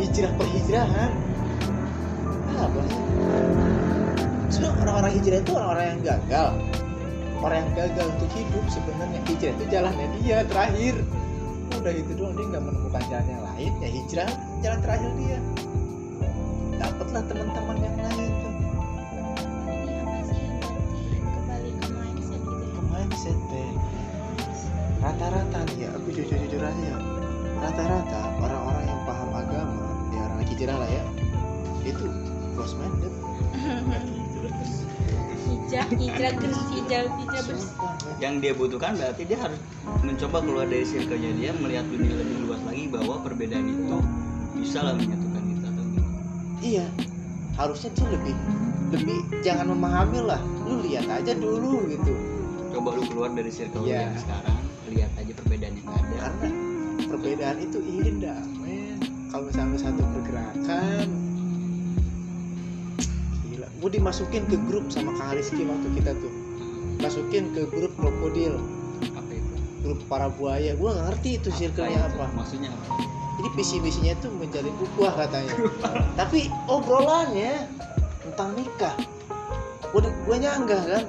hijrah 0.01 0.33
perhijrahan. 0.41 1.11
Apa 2.57 2.79
sih? 2.89 3.03
Sebenarnya 4.57 4.73
orang-orang 4.89 5.11
hijrah 5.21 5.37
itu 5.45 5.51
orang-orang 5.53 5.85
yang 5.85 6.01
gagal 6.01 6.49
orang 7.39 7.59
yang 7.63 7.73
gagal 7.87 8.07
untuk 8.19 8.29
hidup 8.35 8.65
sebenarnya 8.67 9.19
hijrah 9.27 9.51
itu 9.55 9.65
jalannya 9.71 10.07
dia 10.19 10.37
terakhir. 10.47 10.95
Udah 11.79 11.93
itu 11.95 12.11
doang 12.17 12.33
dia 12.35 12.45
nggak 12.51 12.63
menemukan 12.65 13.03
jalan 13.07 13.27
yang 13.29 13.43
lain 13.45 13.71
ya 13.79 13.89
hijrah 13.89 14.31
jalan 14.59 14.79
terakhir 14.83 15.11
dia. 15.15 15.37
Dapatlah 16.79 17.23
teman-teman 17.27 17.77
yang 17.79 17.97
lain 17.99 18.31
tuh 18.43 18.53
kembali 21.39 21.71
ke 21.79 22.81
mindset 22.91 23.35
gitu 23.39 23.55
ya 23.55 23.69
ke 23.69 23.87
rata-rata 24.99 25.59
nih 25.71 25.87
ya 25.87 25.89
aku 25.95 26.07
jujur-jujur 26.11 26.59
aja 26.59 26.83
ya. 26.83 26.97
Rata-rata 27.59 28.21
orang-orang 28.39 28.83
yang 28.87 29.01
paham 29.07 29.29
agama 29.35 29.87
ya 30.11 30.21
orang 30.27 30.43
hijrah 30.43 30.77
lah 30.79 30.89
ya. 30.91 31.03
Itu 31.87 32.11
close 32.59 32.75
minded 32.75 33.13
hijrah 35.69 36.33
terus 36.35 36.59
hijab 36.73 37.05
hijab 37.15 37.43
bersih 37.45 37.71
Yang 38.17 38.33
dia 38.41 38.53
butuhkan 38.53 38.91
berarti 38.97 39.23
dia 39.23 39.37
harus 39.37 39.59
mencoba 40.01 40.37
keluar 40.41 40.65
dari 40.65 40.83
circle-nya 40.83 41.31
dia 41.37 41.51
melihat 41.55 41.85
dunia 41.87 42.13
lebih 42.13 42.37
luas 42.43 42.61
lagi 42.65 42.85
bahwa 42.89 43.15
perbedaan 43.21 43.67
itu 43.67 43.97
bisa 44.57 44.79
lah 44.81 44.93
menyatukan 44.93 45.41
kita 45.45 45.67
atau 45.69 45.83
gimana. 45.85 46.19
iya 46.59 46.85
harusnya 47.55 47.89
dia 47.93 48.07
lebih 48.09 48.35
lebih 48.89 49.17
jangan 49.39 49.69
memahami 49.69 50.19
lah 50.19 50.41
lu 50.65 50.81
lihat 50.81 51.05
aja 51.07 51.33
dulu 51.33 51.85
gitu 51.87 52.13
Coba 52.69 52.93
lu 52.93 53.01
keluar 53.05 53.29
dari 53.29 53.49
circle 53.49 53.81
Iya. 53.81 54.07
yang 54.07 54.17
sekarang, 54.17 54.57
lihat 54.87 55.11
aja 55.17 55.31
perbedaan 55.33 55.73
yang 55.73 55.87
ada. 55.89 56.15
karena 56.21 56.49
perbedaan 57.01 57.57
itu 57.59 57.79
indah 57.81 58.39
men 58.57 58.97
kalau 59.29 59.45
misalnya 59.49 59.77
satu 59.79 60.01
pergerakan 60.11 61.07
gue 63.79 63.89
dimasukin 63.89 64.43
ke 64.45 64.57
grup 64.61 64.91
sama 64.91 65.15
Kang 65.15 65.31
Rizky 65.31 65.63
waktu 65.63 65.87
kita 65.95 66.11
tuh 66.15 66.31
masukin 66.99 67.55
ke 67.55 67.63
grup 67.65 67.95
krokodil 67.95 68.59
Apa 69.09 69.31
itu? 69.31 69.53
grup 69.79 69.99
para 70.05 70.27
buaya 70.29 70.75
gue 70.75 70.89
gak 70.89 71.05
ngerti 71.09 71.29
itu 71.37 71.49
circle-nya 71.49 71.95
itu? 72.01 72.11
apa 72.13 72.25
Maksudnya 72.35 72.69
apa? 72.69 72.83
jadi 73.39 73.49
visi 73.55 73.77
misinya 73.79 74.13
itu 74.13 74.27
menjalin 74.29 74.75
ukhuwah 74.77 75.13
katanya 75.17 75.53
tapi 76.19 76.39
obrolannya 76.67 77.71
tentang 78.21 78.51
nikah 78.53 78.95
gue 79.89 80.01
gue 80.03 80.37
nyanggah 80.37 80.83
kan 80.85 81.03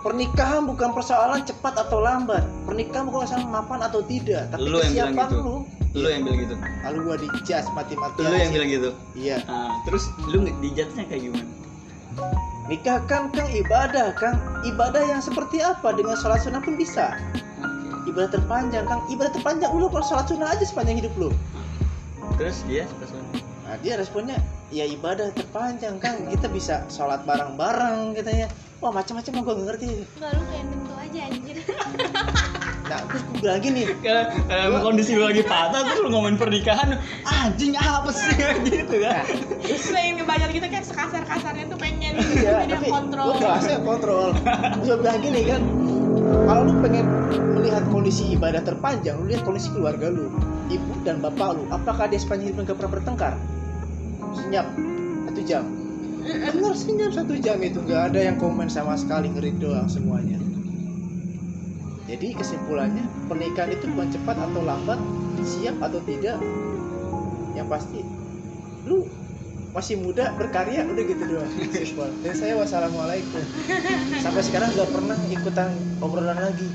pernikahan 0.00 0.62
bukan 0.64 0.92
persoalan 0.92 1.42
cepat 1.42 1.74
atau 1.78 1.98
lambat 1.98 2.46
pernikahan 2.62 3.04
bukan 3.04 3.26
persoalan 3.26 3.50
mapan 3.50 3.80
atau 3.82 4.00
tidak 4.00 4.46
tapi 4.48 4.62
Lu 4.62 4.78
yang 4.78 4.92
bilang 5.10 5.12
kesiapan 5.12 5.28
gitu. 5.28 5.40
lu 5.42 5.54
Lu 5.94 6.06
yang 6.06 6.22
bilang 6.22 6.38
gitu. 6.42 6.54
lalu 6.82 6.98
gua 7.00 7.16
dijas 7.16 7.64
mati-matian 7.70 8.26
Lu 8.26 8.36
yang 8.36 8.52
bilang 8.52 8.70
gitu. 8.70 8.90
iya 9.14 9.36
Nah, 9.46 9.70
terus 9.82 10.04
lu 10.26 10.38
dijudge-nya 10.60 11.04
kayak 11.06 11.22
gimana? 11.22 11.46
Nikah 12.66 13.00
kan 13.04 13.28
kang 13.30 13.50
ibadah 13.52 14.16
kang. 14.16 14.36
Ibadah 14.64 15.02
yang 15.04 15.20
seperti 15.20 15.60
apa 15.60 15.92
dengan 15.92 16.16
sholat 16.16 16.44
sunnah 16.44 16.64
pun 16.64 16.76
bisa. 16.76 17.16
Ibadah 18.08 18.30
terpanjang 18.32 18.84
kang. 18.88 19.04
Ibadah 19.12 19.32
terpanjang 19.36 19.70
lu 19.76 19.88
kalau 19.92 20.04
sholat 20.04 20.26
sunnah 20.28 20.52
aja 20.52 20.64
sepanjang 20.64 21.00
hidup 21.00 21.12
lu. 21.16 21.30
Terus 22.40 22.64
dia 22.66 22.88
respon 22.98 23.22
nah 23.64 23.80
dia 23.80 23.96
responnya 23.96 24.36
ya 24.68 24.84
ibadah 24.84 25.32
terpanjang 25.32 25.96
kang. 26.00 26.28
Kita 26.28 26.48
bisa 26.52 26.84
sholat 26.92 27.24
bareng-bareng 27.24 28.16
katanya. 28.16 28.48
Wah 28.82 28.92
macam-macam 28.92 29.32
gua 29.40 29.54
gak 29.56 29.66
ngerti. 29.72 29.90
Enggak 30.20 30.32
lu 30.36 30.42
kayak 30.52 30.83
terus 33.08 33.22
gua 33.26 33.36
bilang 33.40 33.60
gini 33.62 33.82
Karena 34.04 34.22
karena 34.46 34.78
kondisi 34.80 35.10
lu 35.16 35.24
lagi 35.26 35.42
patah 35.42 35.80
terus 35.82 35.98
lu 36.02 36.08
ngomongin 36.12 36.38
pernikahan 36.38 36.88
anjing 37.26 37.74
apa 37.78 38.10
sih? 38.12 38.34
Gitu 38.68 38.96
kan. 39.02 39.24
Terus 39.64 39.84
pengen 39.90 40.12
ngebayar 40.20 40.48
gitu 40.52 40.66
kayak 40.68 40.86
sekasar-kasarnya 40.86 41.64
tuh 41.70 41.78
pengen 41.80 42.20
iya 42.38 42.64
jadi 42.64 42.78
tapi 42.78 42.88
kontrol. 42.90 43.26
gua 43.34 43.40
bahasnya 43.40 43.78
kontrol. 43.82 44.28
Terus 44.36 44.84
gua 44.86 44.96
bilang 45.00 45.18
gini 45.22 45.40
kan 45.48 45.62
kalau 46.44 46.60
lu 46.68 46.72
pengen 46.80 47.06
melihat 47.56 47.84
kondisi 47.90 48.22
ibadah 48.36 48.62
terpanjang 48.62 49.16
lu 49.18 49.24
lihat 49.28 49.42
kondisi 49.42 49.68
keluarga 49.72 50.08
lu 50.08 50.30
ibu 50.72 50.92
dan 51.04 51.20
bapak 51.20 51.58
lu 51.58 51.64
apakah 51.72 52.08
dia 52.08 52.20
sepanjang 52.20 52.54
hidup 52.54 52.68
nggak 52.68 52.76
pernah 52.78 52.92
bertengkar? 53.00 53.34
Senyap 54.34 54.66
satu 55.30 55.40
jam. 55.44 55.64
Bener 56.24 56.72
senyap 56.72 57.12
satu 57.12 57.34
jam 57.36 57.60
itu 57.60 57.84
nggak 57.84 58.12
ada 58.12 58.20
yang 58.32 58.36
komen 58.40 58.72
sama 58.72 58.96
sekali 58.96 59.28
ngerit 59.28 59.60
doang 59.60 59.88
semuanya 59.92 60.40
jadi 62.14 62.30
kesimpulannya 62.38 63.02
pernikahan 63.26 63.74
itu 63.74 63.90
bukan 63.90 64.06
cepat 64.14 64.38
atau 64.38 64.62
lambat 64.62 65.02
siap 65.42 65.74
atau 65.82 65.98
tidak 66.06 66.38
yang 67.58 67.66
pasti 67.66 68.06
lu 68.86 69.02
masih 69.74 69.98
muda 69.98 70.30
berkarya 70.38 70.86
udah 70.86 71.02
gitu 71.02 71.22
doang. 71.26 71.50
Simpel. 71.74 72.06
dan 72.22 72.34
saya 72.38 72.54
wassalamualaikum. 72.54 73.42
Sampai 74.22 74.46
sekarang 74.46 74.70
nggak 74.70 74.86
pernah 74.94 75.18
ikutan 75.26 75.74
obrolan 75.98 76.38
lagi. 76.38 76.70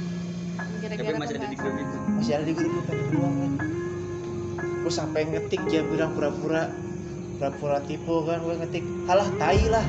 Tapi 0.83 1.15
masih 1.15 1.39
ada 1.39 1.47
di 1.47 1.55
grup 1.55 1.75
itu. 1.79 1.97
Masih 2.19 2.33
ada 2.35 2.43
di 2.43 2.53
grup 2.59 2.73
itu 2.75 2.93
doang 3.15 3.35
kan. 3.39 3.51
Gue 4.83 4.91
sampai 4.91 5.21
ngetik 5.31 5.63
dia 5.71 5.87
bilang 5.87 6.11
pura-pura 6.11 6.67
pura-pura 7.39 7.79
tipu 7.87 8.27
kan. 8.27 8.43
Gue 8.43 8.59
ngetik 8.59 8.83
halah 9.07 9.31
tai 9.39 9.63
lah 9.71 9.87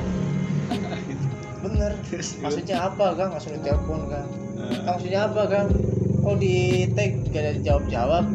bener. 1.61 1.91
Maksudnya 2.41 2.77
apa 2.81 3.05
kan 3.13 3.27
langsung 3.31 3.53
ditelepon 3.55 4.01
kan 4.07 4.25
Kang, 4.61 4.83
maksudnya 4.87 5.25
apa 5.25 5.41
kan 5.45 5.65
oh 6.21 6.35
di 6.35 6.85
tag 6.91 7.17
gak 7.29 7.41
ada 7.41 7.51
jawab 7.59 7.83
jawab 7.87 8.25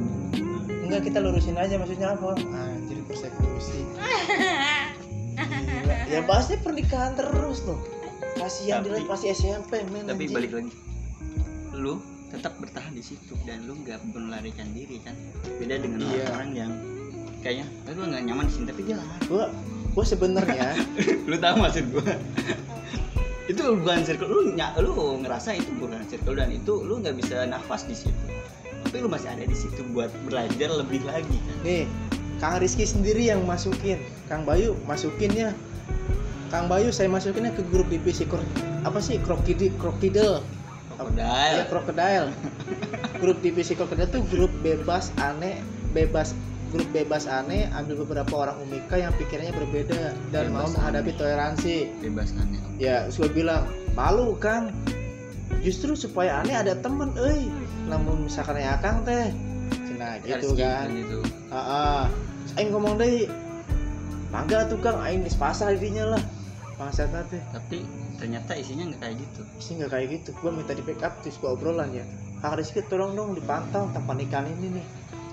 enggak 0.83 1.03
kita 1.07 1.19
lurusin 1.19 1.55
aja 1.55 1.75
maksudnya 1.77 2.15
apa? 2.15 2.35
Anjir 2.39 2.99
persekusi 3.05 3.83
ya 6.07 6.23
bahasnya 6.23 6.57
pernikahan 6.61 7.13
terus 7.15 7.67
loh. 7.67 7.83
Kasihan 8.37 8.85
dia 8.85 9.01
masih 9.03 9.33
SMP 9.33 9.83
men 9.89 10.07
tapi 10.07 10.29
balik 10.29 10.53
lagi. 10.53 10.71
Lu 11.73 11.99
tetap 12.29 12.55
bertahan 12.59 12.93
di 12.93 13.03
situ 13.03 13.35
dan 13.43 13.65
lu 13.65 13.75
nggak 13.77 14.01
melarikan 14.13 14.71
diri 14.71 15.03
kan? 15.03 15.15
Beda 15.57 15.79
dengan 15.79 16.05
Iya. 16.05 16.27
orang 16.31 16.51
yang 16.53 16.73
kayaknya 17.41 17.67
"Eh, 17.87 17.95
lu 17.95 18.03
nggak 18.07 18.23
nyaman 18.23 18.45
di 18.47 18.53
sini 18.53 18.65
tapi 18.67 18.81
dia 18.83 18.99
gua 19.27 19.47
gua 19.95 20.05
sebenarnya 20.05 20.75
lu 21.31 21.37
tahu 21.39 21.55
maksud 21.59 21.85
gua 21.91 22.15
itu 23.47 23.63
bukan 23.63 24.03
circle 24.03 24.27
lu 24.27 24.41
ny- 24.55 24.77
lu 24.83 25.23
ngerasa 25.23 25.55
itu 25.55 25.71
bukan 25.79 26.03
circle 26.11 26.35
dan 26.35 26.51
itu 26.51 26.83
lu 26.83 26.99
nggak 26.99 27.15
bisa 27.15 27.47
nafas 27.47 27.87
di 27.87 27.95
situ. 27.95 28.27
Tapi 28.87 29.03
lu 29.03 29.11
masih 29.11 29.31
ada 29.31 29.43
di 29.47 29.57
situ 29.57 29.83
buat 29.95 30.11
belajar 30.27 30.71
lebih 30.71 31.03
lagi. 31.07 31.39
Kan 31.39 31.59
nih 31.63 31.85
Kang 32.43 32.59
Rizky 32.61 32.85
sendiri 32.85 33.31
yang 33.31 33.43
masukin. 33.47 34.03
Kang 34.27 34.43
Bayu 34.45 34.75
masukinnya. 34.85 35.55
Kang 36.51 36.71
Bayu 36.71 36.95
saya 36.95 37.11
masukinnya 37.11 37.51
ke 37.55 37.63
grup 37.75 37.91
divisi 37.91 38.23
kro, 38.23 38.39
apa 38.87 39.03
sih? 39.03 39.19
Krokidi 39.23 39.75
krokodil 39.79 40.43
ya 41.21 41.69
krokodil 41.69 42.33
grup 43.21 43.39
divisi 43.45 43.77
krokodil 43.77 44.09
tuh 44.09 44.25
grup 44.33 44.49
bebas 44.65 45.13
aneh 45.21 45.61
bebas 45.93 46.33
grup 46.75 46.89
bebas 46.91 47.31
aneh 47.31 47.71
ambil 47.73 48.03
beberapa 48.03 48.49
orang 48.49 48.57
umika 48.63 48.99
yang 48.99 49.15
pikirannya 49.15 49.55
berbeda 49.55 50.15
dan 50.35 50.51
mau 50.51 50.67
Bebas 50.67 50.75
menghadapi 50.75 51.11
aneh. 51.11 51.19
toleransi. 51.19 51.77
Bebas 52.03 52.31
aneh. 52.37 52.59
ya 52.77 53.09
gue 53.09 53.29
bilang 53.33 53.65
malu 53.97 54.37
kang 54.37 54.69
justru 55.65 55.97
supaya 55.97 56.45
aneh 56.45 56.53
ada 56.53 56.77
temen 56.77 57.15
eh 57.17 57.49
namun 57.87 58.27
misalkan 58.27 58.59
ya 58.59 58.77
kang 58.83 59.07
teh. 59.07 59.31
Cina 59.87 60.19
gitu 60.23 60.55
kan. 60.59 60.91
Gitu. 60.91 61.19
ah 61.55 61.59
ah. 61.59 62.03
Aing 62.59 62.75
ngomong 62.75 62.99
deh 62.99 63.31
mangga 64.35 64.67
tuh 64.67 64.79
kang. 64.83 64.99
Aing 65.01 65.23
pasrah 65.39 65.73
dirinya 65.75 66.19
lah. 66.19 66.23
Bangsat 66.77 67.09
teh 67.33 67.41
Tapi 67.55 67.87
ternyata 68.21 68.53
isinya 68.53 68.91
nggak 68.93 69.01
kayak 69.01 69.17
gitu. 69.23 69.41
sih 69.63 69.73
nggak 69.79 69.91
kayak 69.95 70.07
gitu. 70.21 70.31
Gua 70.43 70.51
minta 70.53 70.75
di 70.75 70.83
backup 70.83 71.23
terus 71.23 71.39
gua 71.39 71.55
obrolan 71.55 71.95
ya. 71.95 72.05
Kak 72.45 72.61
Rizky 72.61 72.85
tolong 72.85 73.17
dong 73.17 73.33
dipantau 73.33 73.89
tentang 73.89 74.05
pernikahan 74.05 74.45
ini 74.61 74.77
nih 74.77 74.87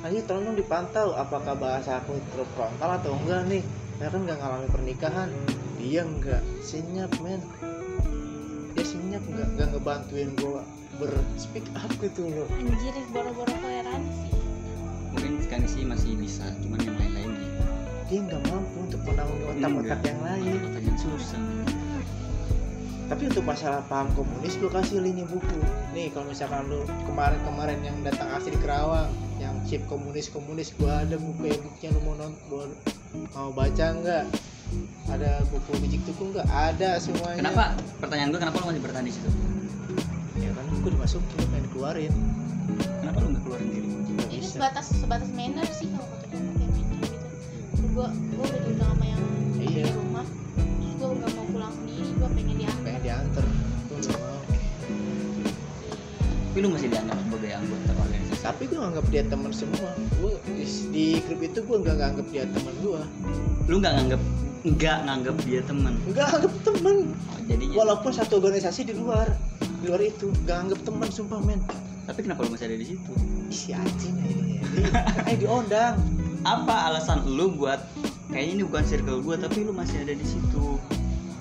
ayo 0.04 0.20
tolong 0.28 0.52
dong 0.52 0.60
dipantau 0.60 1.16
apakah 1.16 1.56
bahasa 1.56 2.04
aku 2.04 2.20
frontal 2.60 3.00
atau 3.00 3.16
enggak 3.24 3.48
nih? 3.48 3.64
Saya 3.96 4.12
kan 4.12 4.22
nggak 4.28 4.36
ngalami 4.36 4.68
pernikahan. 4.68 5.30
Dia 5.80 6.04
enggak 6.04 6.44
senyap 6.60 7.08
men. 7.24 7.40
Dia 8.76 8.84
senyap 8.84 9.24
enggak 9.32 9.48
nggak 9.56 9.68
ngebantuin 9.72 10.36
gua 10.44 10.60
berspeak 11.00 11.64
up 11.80 11.88
gitu 12.04 12.28
loh. 12.28 12.48
Anjir 12.52 12.92
boro-boro 13.16 13.56
toleransi. 13.64 14.28
Mungkin 15.16 15.40
sekarang 15.40 15.68
sih 15.72 15.88
masih 15.88 16.20
bisa, 16.20 16.52
cuman 16.60 16.84
yang 16.84 16.98
lain-lain 17.00 17.32
gitu. 17.38 17.64
dia 18.12 18.20
nggak 18.28 18.44
mampu 18.52 18.78
untuk 18.84 19.02
menanggung 19.08 19.42
otak-otak 19.56 20.02
yang 20.04 20.20
lain. 20.20 20.58
Otak 20.68 20.84
yang 20.84 21.00
susah. 21.00 21.44
tapi 23.04 23.30
untuk 23.30 23.46
masalah 23.46 23.84
paham 23.92 24.10
komunis 24.18 24.58
lu 24.58 24.68
kasih 24.74 25.00
lini 25.00 25.22
buku. 25.28 25.60
Nih 25.94 26.10
kalau 26.12 26.34
misalkan 26.34 26.66
lu 26.66 26.82
kemarin-kemarin 27.06 27.80
yang 27.86 27.96
datang 28.02 28.26
aksi 28.34 28.50
di 28.52 28.60
Kerawang 28.60 29.12
yang 29.44 29.56
chip 29.68 29.84
komunis 29.92 30.32
komunis 30.32 30.72
gua 30.80 31.04
ada 31.04 31.20
buku 31.20 31.52
ya 31.52 31.58
bukunya 31.60 31.90
lu 31.92 32.00
mau 32.08 32.16
nonton 32.16 32.70
mau 33.36 33.50
baca 33.54 33.86
nggak? 33.94 34.26
Ada 35.06 35.46
buku 35.54 35.72
biji 35.86 36.02
tuku 36.08 36.34
nggak? 36.34 36.48
Ada 36.50 36.98
semuanya. 36.98 37.38
Kenapa? 37.46 37.78
Pertanyaan 38.02 38.34
gue 38.34 38.40
kenapa 38.42 38.58
lu 38.64 38.66
masih 38.74 38.82
bertahan 38.82 39.06
di 39.06 39.14
situ? 39.14 39.30
ya 40.42 40.50
kan 40.50 40.66
buku 40.66 40.88
dimasukin 40.98 41.36
lu 41.38 41.46
pengen 41.54 41.68
keluarin. 41.76 42.14
Kenapa 43.04 43.18
lu 43.22 43.28
nggak 43.38 43.44
keluarin 43.46 43.68
diri? 43.70 43.88
ini 44.14 44.42
bisa. 44.42 44.58
sebatas 44.58 44.86
sebatas 44.98 45.30
manner 45.34 45.68
sih 45.70 45.90
kalau 45.94 46.08
kata 46.10 46.26
gue 46.26 46.54
kayak 46.58 46.72
manner 46.74 46.82
gitu. 46.90 47.18
Gue 47.94 48.08
gue 48.10 48.46
udah 48.50 48.62
bilang 48.66 48.92
sama 48.98 49.06
yang 49.06 49.24
Iya. 49.64 49.86
di 49.86 49.94
rumah 49.94 50.26
terus 50.58 50.94
gue 50.98 51.08
nggak 51.14 51.32
mau 51.38 51.46
pulang 51.54 51.74
sendiri 51.78 52.10
gue 52.18 52.30
pengen 52.34 52.56
diantar. 52.58 52.82
Pengen 52.86 53.02
diantar. 53.06 53.46
Tuh 53.86 53.96
nggak 54.02 54.18
mau. 54.18 54.40
Tapi 56.54 56.58
lu 56.62 56.68
masih 56.74 56.88
dianggap 56.90 57.18
sebagai 57.22 57.52
anggota. 57.54 58.13
Tapi 58.44 58.68
gue 58.68 58.76
nganggap 58.76 59.06
dia 59.08 59.24
teman 59.24 59.50
semua 59.50 59.90
gue 60.20 60.36
di, 60.92 61.24
grup 61.24 61.42
itu 61.42 61.60
gue 61.60 61.78
nggak 61.80 61.96
nganggap 61.96 62.28
dia 62.30 62.44
teman 62.46 62.74
gue 62.80 63.02
Lu 63.66 63.80
nggak 63.80 63.94
nganggap 63.96 64.22
nggak 64.64 64.98
nganggap 65.02 65.36
dia 65.44 65.60
teman. 65.62 65.94
nggak 66.06 66.28
anggap 66.30 66.54
teman 66.62 66.98
Oh, 67.26 67.40
jadinya. 67.42 67.76
walaupun 67.76 68.12
satu 68.12 68.38
organisasi 68.38 68.84
di 68.84 68.94
luar 68.94 69.32
di 69.80 69.88
luar 69.88 70.00
itu 70.00 70.28
nggak 70.44 70.58
anggap 70.60 70.80
teman 70.84 71.08
sumpah 71.08 71.40
men 71.40 71.60
Tapi 72.04 72.20
kenapa 72.22 72.44
lu 72.44 72.52
masih 72.52 72.68
ada 72.68 72.76
di 72.76 72.84
situ? 72.86 73.12
isi 73.48 73.72
anjing 73.72 74.16
ini 74.24 74.60
eh 75.24 75.36
diondang 75.36 75.96
Apa 76.44 76.92
alasan 76.92 77.24
lu 77.26 77.48
buat 77.54 77.80
kayaknya 78.28 78.52
ini 78.54 78.64
bukan 78.66 78.84
circle 78.84 79.20
gue 79.20 79.36
tapi 79.38 79.64
lu 79.64 79.72
masih 79.72 80.00
ada 80.00 80.12
di 80.12 80.26
situ? 80.26 80.76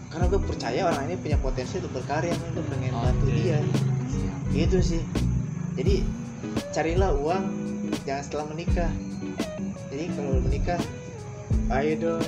karena 0.06 0.28
gue 0.28 0.38
percaya 0.38 0.80
orang 0.84 1.08
ini 1.08 1.16
punya 1.16 1.38
potensi 1.40 1.80
untuk 1.80 1.96
berkarya 1.96 2.36
gue 2.52 2.64
pengen 2.68 2.92
bantu 2.92 3.26
Oke. 3.26 3.34
dia 3.34 3.58
gitu 4.52 4.78
sih 4.78 5.00
jadi 5.72 6.04
carilah 6.72 7.12
uang 7.14 7.44
jangan 8.04 8.22
setelah 8.24 8.46
menikah. 8.50 8.92
Jadi 9.92 10.04
kalau 10.16 10.40
menikah 10.40 10.80
ayo 11.72 11.92
dong. 11.98 12.26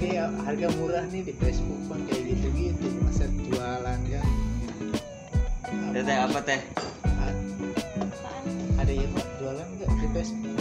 Ini 0.00 0.16
harga 0.48 0.68
murah 0.80 1.04
nih 1.12 1.28
di 1.28 1.36
Facebook 1.36 1.76
bang 1.92 2.00
kayak 2.08 2.22
gitu 2.32 2.46
gitu 2.56 2.88
masa 3.04 3.28
jualan 3.28 4.00
kan 4.08 4.28
Teh 5.92 6.02
teh 6.06 6.16
apa 6.16 6.38
teh? 6.40 6.60
A- 7.04 7.36
apaan? 8.00 8.44
Ada 8.80 8.92
ya 8.96 9.06
pak 9.12 9.26
jualan 9.36 9.66
nggak 9.76 9.90
di 10.00 10.08
Facebook? 10.16 10.56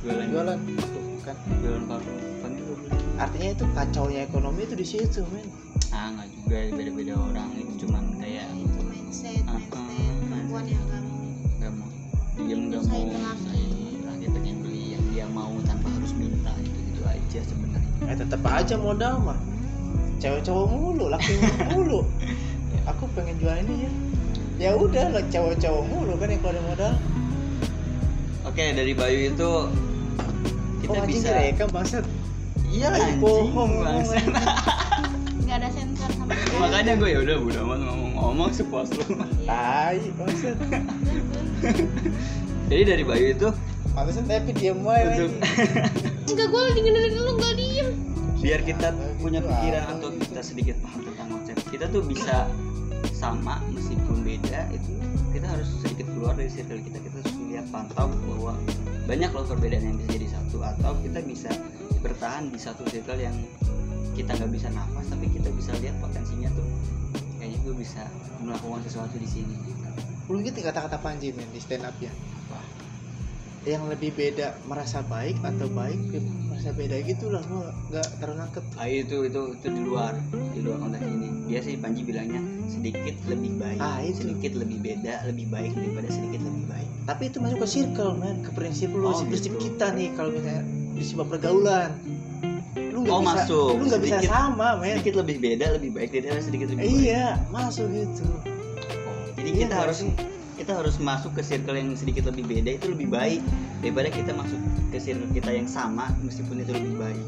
Jualan. 0.00 0.26
Jualan. 0.32 0.58
Tuh, 0.80 1.04
kan. 1.28 1.36
Jualan 1.60 1.84
parfum. 1.84 2.16
Beli. 2.40 2.96
artinya 3.20 3.48
itu 3.52 3.64
kacaunya 3.76 4.20
ekonomi 4.24 4.64
itu 4.64 4.74
di 4.80 4.86
situ 4.88 5.20
men. 5.28 5.44
Ah 5.92 6.16
nggak 6.16 6.28
juga 6.32 6.56
beda-beda 6.72 7.14
orang. 7.20 7.48
Itu 7.60 7.84
cuman 7.84 8.16
kayak 8.16 8.48
Ya, 8.48 8.56
itu 8.56 8.80
mindset. 8.80 9.44
Ah, 9.44 9.60
mindset 9.60 9.89
dia 12.50 12.58
nggak 12.58 12.82
mau 12.90 13.06
lah. 13.14 13.38
dia 14.18 14.26
pengen 14.34 14.56
beli 14.66 14.98
yang 14.98 15.04
dia 15.14 15.26
mau 15.30 15.54
tanpa 15.62 15.86
harus 15.86 16.10
minta 16.18 16.50
gitu 16.58 16.78
gitu 16.90 17.02
aja 17.06 17.40
sebenarnya. 17.46 18.10
Eh 18.10 18.16
tetap 18.18 18.42
aja 18.42 18.74
modal 18.74 19.14
mah. 19.22 19.38
Cewek 20.18 20.42
cowok 20.42 20.66
mulu 20.66 21.04
laki 21.14 21.38
mulu. 21.70 22.02
Aku 22.90 23.06
pengen 23.14 23.38
jual 23.38 23.54
ini. 23.54 23.86
Ya 23.86 23.90
ya 24.58 24.70
udah 24.74 25.14
lah 25.14 25.22
cowok 25.30 25.62
cowok 25.62 25.82
mulu 25.94 26.12
kan 26.18 26.26
yang 26.26 26.42
keluarin 26.42 26.64
modal. 26.66 26.92
Oke 28.42 28.74
dari 28.74 28.98
Bayu 28.98 29.30
itu 29.30 29.50
kita 30.82 30.98
oh, 30.98 31.06
bisa 31.06 31.28
direkam 31.30 31.70
bangsat. 31.70 32.04
Iya 32.66 33.14
bohong, 33.22 33.78
bangsa. 33.78 34.18
nggak 35.46 35.54
ada 35.54 35.68
sensor 35.70 36.10
sama 36.18 36.34
sekali. 36.34 36.58
Makanya 36.66 36.92
gue 36.98 37.08
ya 37.14 37.18
udah 37.22 37.36
udah 37.46 37.60
amat 37.62 37.78
ngomong-ngomong 38.20 38.52
sepuas 38.52 38.92
lu 38.92 39.16
tai 39.48 40.12
bangsat 40.20 40.60
jadi 42.70 42.82
dari 42.84 43.02
Bayu 43.02 43.34
itu? 43.34 43.48
Pantesan 43.96 44.30
tapi 44.30 44.54
diem 44.54 44.78
aja 44.86 45.02
anjing. 45.18 45.34
enggak 46.30 46.46
gue 46.46 46.62
lagi 46.62 46.80
dengerin 46.86 47.12
lu 47.18 47.32
nggak 47.34 47.54
diem. 47.58 47.88
Biar 48.40 48.60
kita 48.62 48.94
Apa 48.94 49.04
punya 49.18 49.40
pikiran 49.42 49.84
atau 49.98 50.14
kita 50.14 50.40
sedikit 50.46 50.76
paham 50.78 51.02
tentang 51.10 51.28
konsep. 51.34 51.56
Kita 51.66 51.90
tuh 51.90 52.06
bisa 52.06 52.46
sama 53.10 53.58
meskipun 53.74 54.22
beda 54.22 54.70
itu 54.70 54.94
kita 55.34 55.46
harus 55.50 55.66
sedikit 55.82 56.06
keluar 56.14 56.38
dari 56.38 56.50
circle 56.52 56.78
kita. 56.78 57.02
Kita 57.02 57.16
harus 57.18 57.34
lihat 57.50 57.66
pantau 57.74 58.06
bahwa 58.30 58.54
banyak 59.10 59.30
loh 59.34 59.42
perbedaan 59.42 59.90
yang 59.90 59.96
bisa 59.98 60.10
jadi 60.14 60.28
satu. 60.30 60.62
Atau 60.62 60.92
kita 61.02 61.18
bisa 61.26 61.50
bertahan 61.98 62.54
di 62.54 62.58
satu 62.62 62.86
circle 62.86 63.18
yang 63.18 63.34
kita 64.14 64.38
nggak 64.38 64.52
bisa 64.54 64.70
nafas 64.70 65.06
tapi 65.10 65.26
kita 65.32 65.50
bisa 65.54 65.74
lihat 65.82 65.96
potensinya 65.98 66.50
tuh 66.54 66.66
gue 67.60 67.74
bisa 67.74 68.02
melakukan 68.40 68.80
sesuatu 68.82 69.16
di 69.16 69.28
sini 69.28 69.54
belum 70.24 70.46
gitu 70.46 70.62
kata-kata 70.62 71.02
Panji 71.02 71.34
men 71.34 71.50
di 71.50 71.58
stand 71.58 71.82
up 71.82 71.98
ya. 71.98 72.10
Yang 73.60 73.92
lebih 73.92 74.16
beda 74.16 74.56
merasa 74.64 75.04
baik 75.04 75.36
atau 75.44 75.68
baik 75.68 76.00
ya, 76.08 76.20
merasa 76.48 76.72
beda 76.72 76.96
gitulah 77.04 77.42
gua 77.44 77.68
nggak 77.90 78.08
terlalu 78.16 78.36
nangkep 78.40 78.64
ah 78.78 78.88
itu 78.88 79.16
itu 79.28 79.40
itu 79.52 79.66
di 79.68 79.82
luar 79.82 80.16
di 80.54 80.60
luar 80.62 80.80
konteks 80.80 81.04
ini. 81.04 81.28
Dia 81.44 81.60
sih 81.60 81.76
Panji 81.76 82.00
bilangnya 82.00 82.40
sedikit 82.70 83.20
lebih 83.26 83.58
baik 83.58 83.78
Ah, 83.82 84.00
itu. 84.00 84.22
sedikit 84.24 84.54
lebih 84.56 84.78
beda 84.80 85.14
lebih 85.28 85.46
baik 85.50 85.76
daripada 85.76 86.08
sedikit 86.08 86.40
lebih 86.40 86.64
baik. 86.70 86.88
Tapi 87.04 87.22
itu 87.26 87.36
masuk 87.36 87.58
ke 87.58 87.68
circle 87.68 88.12
men 88.16 88.36
ke 88.40 88.50
prinsip 88.54 88.88
lu 88.94 89.04
Oh, 89.04 89.18
prinsip 89.18 89.52
gitu. 89.52 89.66
kita 89.68 89.86
nih 89.92 90.08
kalau 90.14 90.30
misalnya 90.32 90.62
di 90.94 91.02
sebuah 91.02 91.26
pergaulan 91.28 91.90
lu 93.00 93.10
Oh, 93.10 93.20
bisa 93.20 93.34
masuk. 93.44 93.70
lu 93.76 93.84
nggak 93.86 94.02
bisa 94.02 94.16
sama 94.24 94.68
men. 94.76 94.94
Sedikit 94.96 95.14
lebih 95.18 95.36
beda 95.38 95.66
lebih 95.74 95.90
baik 95.92 96.08
daripada 96.10 96.42
sedikit 96.42 96.66
lebih 96.68 96.80
baik. 96.80 96.92
iya 97.00 97.24
masuk 97.48 97.86
gitu. 97.90 98.26
Jadi 99.34 99.50
Iya 99.50 99.60
kita 99.62 99.74
harus 99.76 99.98
sih? 100.00 100.12
kita 100.56 100.72
harus 100.76 100.96
masuk 101.00 101.32
ke 101.32 101.40
circle 101.40 101.72
yang 101.72 101.96
sedikit 101.96 102.28
lebih 102.28 102.44
beda 102.44 102.70
itu 102.76 102.86
lebih 102.88 103.08
baik. 103.08 103.40
Daripada 103.80 104.08
kita 104.08 104.32
masuk 104.32 104.60
ke 104.88 104.98
circle 104.98 105.30
kita 105.32 105.50
yang 105.50 105.64
sama 105.64 106.12
meskipun 106.20 106.60
itu 106.60 106.72
lebih 106.72 106.94
baik. 106.96 107.24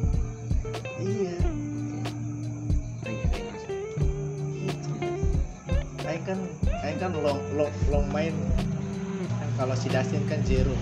Iya. 0.98 1.36
Oh, 3.02 3.14
gitu. 4.54 4.90
Aing 6.02 6.24
kan 6.24 6.38
Aing 6.82 6.98
kan 6.98 7.10
long 7.16 7.40
long 7.54 7.72
long 7.88 8.06
main. 8.08 8.34
Kan 9.30 9.48
kalau 9.56 9.74
si 9.74 9.88
Dustin 9.88 10.22
kan 10.26 10.40
zero. 10.44 10.74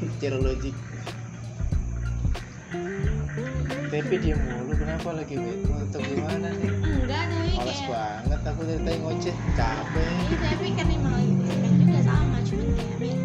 Zero 0.16 0.40
logic 0.40 0.72
tapi 4.00 4.16
dia 4.16 4.32
mulu 4.32 4.72
kenapa 4.80 5.12
lagi 5.12 5.36
bete 5.36 5.68
atau 5.68 6.00
gimana 6.00 6.48
nih? 6.56 6.72
Enggak 6.72 7.22
tapi 7.28 7.52
males 7.52 7.80
kayak 7.84 7.92
banget 7.92 8.40
aku 8.48 8.60
dari 8.64 8.80
tadi 8.80 8.98
ngoceh 9.04 9.36
capek. 9.52 10.08
Iya, 10.08 10.36
tapi 10.40 10.68
kan 10.72 10.86
emang 10.88 11.14
lagi 11.20 11.32
kan 11.36 11.72
juga 11.76 12.00
sama 12.00 12.38
cuman 12.40 12.68
kayak 12.80 12.96
Min 12.96 13.18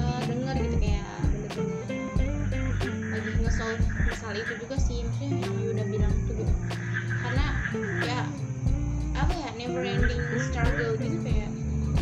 eh, 0.00 0.20
denger 0.24 0.56
gitu 0.64 0.76
kayak 0.80 1.04
bener-bener 1.28 3.12
lagi 3.12 3.30
nge-solve 3.36 3.84
masalah 4.08 4.38
itu 4.40 4.52
juga 4.56 4.76
sih 4.80 4.98
maksudnya 5.04 5.36
yang 5.44 5.52
udah 5.76 5.86
bilang 5.92 6.12
itu 6.24 6.32
gitu. 6.40 6.52
Karena 7.20 7.46
ya 8.00 8.18
apa 9.12 9.32
ya 9.36 9.48
never 9.60 9.84
ending 9.84 10.24
struggle 10.40 10.96
gitu 10.96 11.18
kayak 11.20 11.52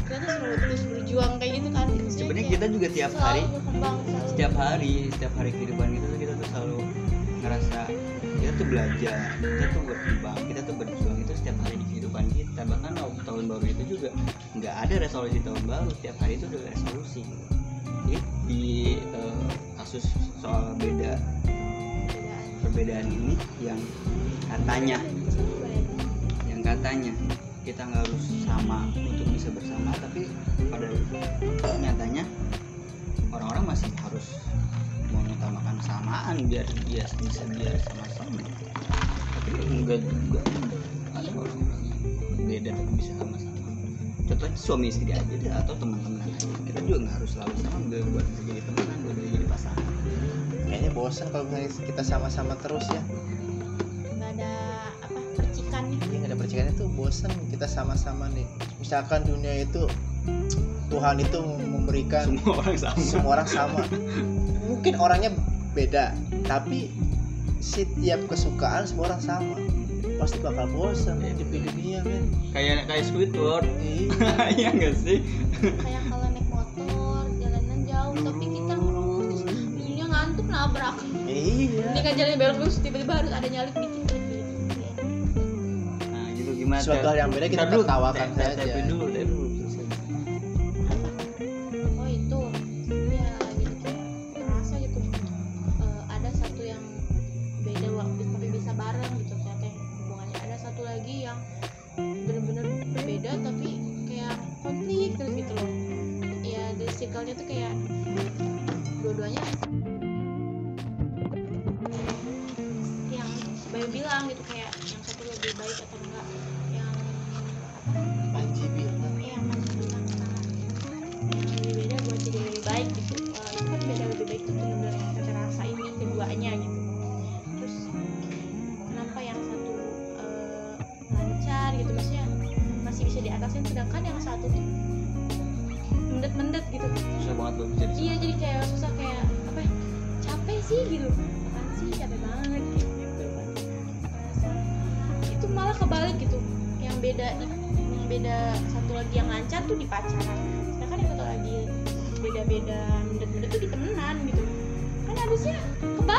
kita 0.06 0.22
tuh 0.22 0.30
selalu 0.30 0.56
terus 0.62 0.82
berjuang 0.86 1.32
kayak 1.42 1.52
gitu 1.58 1.68
kan 1.74 1.86
sebenarnya 2.06 2.46
kita 2.54 2.66
juga 2.70 2.88
tiap 2.94 3.12
hari 3.18 3.42
berkembang 3.50 3.96
selalu 4.06 4.26
setiap 4.30 4.52
hari 4.54 4.94
setiap 5.10 5.32
hari 5.34 5.50
kehidupan 5.50 5.88
kita 5.98 6.06
tuh 6.06 6.18
kita 6.22 6.25
ngerasa 7.46 7.80
kita 8.42 8.52
tuh 8.59 8.66
belajar 8.66 9.18
kita 9.38 9.66
tuh 9.70 9.82
berkembang 9.87 10.38
kita 10.50 10.61
tuh 10.66 10.74
berjuang 10.74 11.18
itu 11.22 11.32
setiap 11.38 11.56
hari 11.62 11.78
di 11.78 11.87
kehidupan 11.94 12.26
kita 12.35 12.61
bahkan 12.66 12.92
tahun 13.22 13.44
baru 13.46 13.64
itu 13.70 13.82
juga 13.87 14.11
nggak 14.59 14.74
ada 14.74 14.94
resolusi 14.98 15.38
tahun 15.46 15.62
baru 15.62 15.88
setiap 15.94 16.16
hari 16.18 16.42
itu 16.42 16.50
udah 16.50 16.62
resolusi 16.74 17.22
Jadi 18.06 18.18
di 18.50 18.66
eh, 18.98 19.46
kasus 19.78 20.11
soal 20.42 20.74
beda 20.74 21.14
Perbedaan. 22.66 23.06
ini 23.06 23.38
yang 23.62 23.78
katanya 24.50 24.98
yang 26.50 26.61
katanya 26.66 27.14
kita 27.62 27.82
nggak 27.87 28.02
harus 28.11 28.26
sama 28.42 28.90
untuk 28.90 29.26
bisa 29.30 29.54
bersama 29.54 29.94
tapi 30.02 30.26
pada 30.66 30.87
nyatanya 31.78 32.26
orang-orang 33.30 33.70
masih 33.70 33.90
harus 34.02 34.45
samaan 35.96 36.44
biar 36.52 36.68
dia 36.85 37.09
bisa 37.24 37.42
biar 37.56 37.72
sama-sama. 37.88 38.44
Tapi 39.32 39.50
enggak 39.64 40.04
juga. 40.04 40.40
Ada 41.16 41.32
yang 41.32 42.44
beda 42.44 42.70
tapi 42.76 42.92
bisa 43.00 43.12
sama-sama. 43.16 43.64
Contohnya 44.28 44.59
suami 44.61 44.92
istri 44.92 45.09
aja 45.16 45.24
deh, 45.24 45.48
atau 45.48 45.72
teman-teman 45.80 46.20
aja 46.20 46.44
kita 46.68 46.80
juga 46.85 47.09
nggak 47.09 47.14
harus 47.16 47.30
selalu 47.32 47.54
sama 47.64 47.78
nggak 47.88 48.02
buat 48.12 48.26
bisa 48.28 48.42
jadi 48.44 48.61
teman 48.68 48.85
buat 49.06 49.16
bisa 49.16 49.28
jadi 49.40 49.46
pasangan. 49.48 49.92
Kayaknya 50.66 50.90
bosan 50.92 51.26
kalau 51.32 51.44
misalnya 51.48 51.70
kita 51.88 52.02
sama-sama 52.04 52.54
terus 52.61 52.87
ya. 52.92 53.02
Nggak 54.12 54.30
ada 54.37 54.52
apa 55.00 55.18
percikan. 55.40 55.82
Nih 55.88 55.98
ini 56.04 56.14
nggak 56.20 56.30
ada 56.35 56.37
percikannya 56.37 56.74
tuh 56.76 56.88
bosan 56.92 57.32
kita 57.48 57.64
sama-sama 57.64 58.28
nih. 58.37 58.44
Misalkan 58.85 59.24
dunia 59.24 59.64
itu 59.64 59.88
Tuhan 60.92 61.16
itu 61.24 61.40
memberikan 61.64 62.37
semua 62.37 62.54
orang 62.61 62.76
sama. 62.76 62.98
semua 63.00 63.30
orang 63.40 63.48
sama. 63.48 63.80
Mungkin 64.66 64.92
orangnya 65.00 65.30
beda 65.76 66.16
tapi 66.48 66.88
setiap 67.60 68.24
kesukaan 68.32 68.88
semua 68.88 69.12
orang 69.12 69.20
sama 69.20 69.56
pasti 70.16 70.40
bakal 70.40 70.64
bosan 70.72 71.20
ya 71.20 71.36
di 71.36 71.44
dunia 71.44 72.00
men 72.00 72.32
kayak 72.56 72.88
kayak 72.88 73.04
Squidward 73.04 73.68
iya 73.84 74.08
iya 74.56 74.68
nggak 74.72 74.94
sih 74.96 75.20
kayak 75.60 76.02
kalau 76.08 76.26
naik 76.32 76.48
motor 76.48 77.28
jalanan 77.36 77.78
jauh 77.84 78.16
tapi 78.16 78.44
kita 78.48 78.74
lurus 78.80 79.44
terus 79.44 79.60
dunia 79.68 80.04
ngantuk 80.08 80.46
nabrak 80.48 80.96
iya 81.28 81.84
ini 81.92 82.00
kan 82.00 82.12
jalan 82.16 82.34
belok 82.40 82.56
terus 82.64 82.76
tiba-tiba 82.80 83.12
harus 83.20 83.32
ada 83.36 83.46
nyalip 83.52 83.74
dikit 83.76 84.04
nah 86.08 86.26
gitu 86.32 86.50
gimana 86.56 86.80
Suatu 86.80 87.06
hal 87.12 87.16
yang 87.20 87.28
beda 87.28 87.46
kita 87.52 87.64
tertawakan 87.68 88.28
saja. 88.32 88.64
dulu 88.88 89.04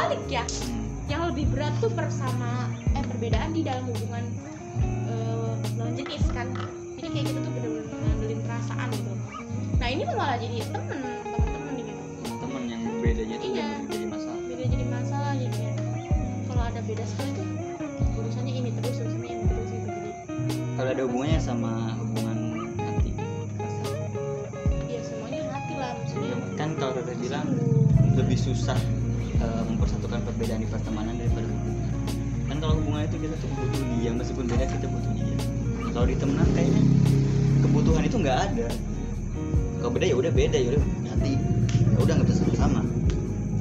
kebalik 0.07 0.31
ya. 0.31 0.43
Yang 1.11 1.21
lebih 1.35 1.45
berat 1.51 1.75
tuh 1.83 1.91
bersama 1.91 2.71
eh 2.95 3.03
perbedaan 3.03 3.51
di 3.51 3.59
dalam 3.59 3.83
hubungan 3.91 4.23
eh, 5.11 5.51
lawan 5.75 5.99
jenis 5.99 6.23
kan. 6.31 6.47
Jadi 6.95 7.07
kayak 7.11 7.25
gitu 7.27 7.39
tuh 7.43 7.51
bener-bener 7.51 7.91
ngandelin 7.91 8.39
perasaan 8.47 8.87
gitu. 8.95 9.11
Nah 9.83 9.87
ini 9.91 10.03
malah 10.07 10.39
jadi 10.39 10.63
temen 10.71 10.99
temen-temen 11.27 11.73
gitu 11.75 11.93
teman 12.39 12.61
yang 12.71 12.81
bedanya 13.03 13.35
tuh 13.35 13.49
Iya. 13.51 13.67
yang 13.67 13.83
jadi 13.91 14.05
masalah. 14.07 14.39
beda 14.47 14.63
jadi 14.71 14.85
masalah 14.87 15.31
jadi 15.35 15.51
kayak 15.59 15.75
kalau 16.47 16.63
ada 16.63 16.79
beda 16.87 17.03
sekali 17.03 17.31
tuh 17.35 17.47
urusannya 18.15 18.53
ini 18.55 18.69
terus 18.79 18.95
urusannya 19.03 19.27
ini 19.27 19.43
terus 19.43 19.69
gitu. 19.75 19.89
Jadi 19.91 20.11
kalau 20.79 20.89
ada 20.95 21.03
hubungannya 21.03 21.39
sama 21.43 21.71
hubungan 21.99 22.37
hati 22.79 23.09
perasaan. 23.59 23.99
ya 24.87 25.01
semuanya 25.03 25.39
hati 25.51 25.73
lah 25.75 25.91
maksudnya. 25.99 26.35
Kan 26.55 26.69
kalau 26.79 26.95
kita 26.95 27.13
bilang 27.19 27.47
lebih 28.15 28.39
susah 28.39 28.79
eh, 29.35 29.63
mempersatukan 29.67 30.19
perbedaan 30.23 30.61
di 30.63 30.69
pertemanan 30.69 31.15
daripada 31.19 31.47
hubungan 31.47 31.77
kan 32.47 32.57
kalau 32.63 32.75
hubungan 32.81 33.05
itu 33.05 33.17
kita 33.21 33.35
tuh 33.37 33.49
butuh 33.53 33.83
dia 34.01 34.11
meskipun 34.15 34.45
beda 34.49 34.65
kita 34.65 34.87
butuh 34.89 35.11
dia. 35.13 35.35
Kalau 35.93 36.05
di 36.09 36.15
temenan 36.17 36.47
kayaknya 36.57 36.81
kebutuhan 37.61 38.03
itu 38.07 38.17
nggak 38.17 38.37
ada. 38.49 38.67
Kalau 39.77 39.91
beda 39.93 40.05
ya 40.09 40.15
udah 40.17 40.31
beda 40.33 40.57
ya 40.57 40.67
udah 40.73 40.83
hati 41.13 41.33
ya 41.69 41.97
udah 42.01 42.13
nggak 42.17 42.27
bisa 42.31 42.39
sama-sama. 42.41 42.81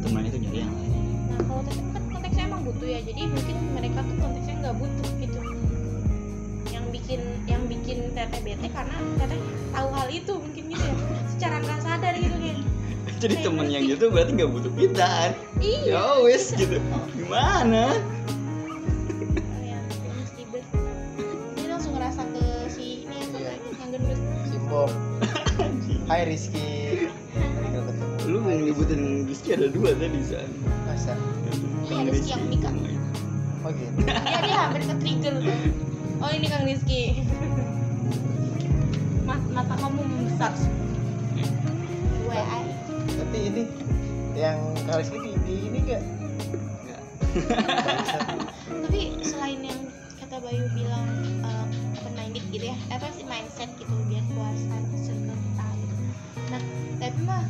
Teman 0.00 0.22
itu 0.24 0.38
nyari 0.40 0.58
yang 0.64 0.72
lain. 0.72 0.90
Nah 1.28 1.40
kalau 1.44 1.62
tetep 1.68 1.86
kan 1.92 2.02
konteksnya 2.08 2.44
emang 2.48 2.62
butuh 2.64 2.88
ya 2.88 3.00
jadi 3.04 3.20
mungkin 3.28 3.56
mereka 3.76 3.98
tuh 4.00 4.16
konteksnya 4.16 4.54
nggak 4.64 4.76
butuh 4.80 5.10
gitu. 5.20 5.38
Yang 6.72 6.84
bikin 6.94 7.20
yang 7.44 7.62
bikin 7.68 7.98
teteh 8.16 8.40
bete 8.40 8.68
karena 8.72 8.96
teteh 9.20 9.40
tahu 9.76 9.88
hal 9.92 10.08
itu 10.08 10.32
mungkin 10.40 10.64
gitu 10.72 10.84
ya. 10.88 10.94
Secara 11.36 11.56
nggak 11.60 11.80
sadar 11.84 12.14
gitu 12.16 12.36
kan. 12.38 12.56
Jadi 13.22 13.34
temen 13.44 13.66
yang 13.68 13.84
gitu 13.84 14.08
berarti 14.08 14.30
nggak 14.36 14.50
butuh 14.56 14.72
kita 14.72 15.36
iya. 15.66 15.98
Ya 15.98 16.22
wes 16.22 16.54
gitu. 16.54 16.78
Gimana? 17.12 17.98
Oh, 21.18 21.50
dia 21.58 21.66
langsung 21.68 21.92
ngerasa 21.94 22.22
ke 22.30 22.44
si 22.70 23.02
ini 23.04 23.16
ya 23.18 23.26
Iya. 23.34 23.52
yang 23.82 23.90
gendut. 23.92 24.20
Simbol 24.46 24.86
Hai 26.06 26.22
Rizky. 26.24 27.10
Lu 28.26 28.42
mau 28.42 28.54
nyebutin 28.54 29.26
Rizky 29.26 29.54
ada 29.54 29.66
dua 29.66 29.94
tadi 29.94 30.20
san. 30.22 30.46
Masa? 30.86 31.14
Iya, 31.86 32.10
Rizky 32.10 32.30
yang 32.34 32.46
nikah. 32.46 32.74
Oh 33.66 33.70
gitu. 33.74 33.98
Dia 34.06 34.38
dia 34.46 34.56
hampir 34.62 34.82
ke 34.86 34.94
trigger 35.02 35.34
oh 36.16 36.30
ini 36.30 36.46
kang 36.46 36.62
Rizky. 36.64 37.26
Mat, 39.26 39.42
mata 39.50 39.74
kamu 39.74 40.00
membesar. 40.06 40.54
Gue 42.22 42.38
ay 42.38 42.64
Tapi 43.10 43.38
ini 43.50 43.62
Yang 44.36 44.58
Kak 44.84 44.96
Rizky 45.00 45.18
di, 45.24 45.54
ini 45.72 45.78
gak? 45.88 46.02
Nggak. 46.84 47.02
tapi 48.84 49.00
selain 49.24 49.60
yang 49.64 49.80
kata 50.20 50.36
Bayu 50.44 50.64
bilang 50.76 51.08
uh, 51.40 51.66
open 51.96 52.12
minded 52.16 52.44
gitu 52.52 52.68
ya 52.68 52.76
apa 52.92 53.08
sih 53.12 53.24
mindset 53.28 53.68
gitu 53.80 53.92
biar 54.08 54.24
puasa 54.32 54.76
circle 55.04 55.36
kita 55.36 55.66
gitu 55.76 55.94
nah 56.48 56.62
tapi 56.96 57.20
mah 57.28 57.44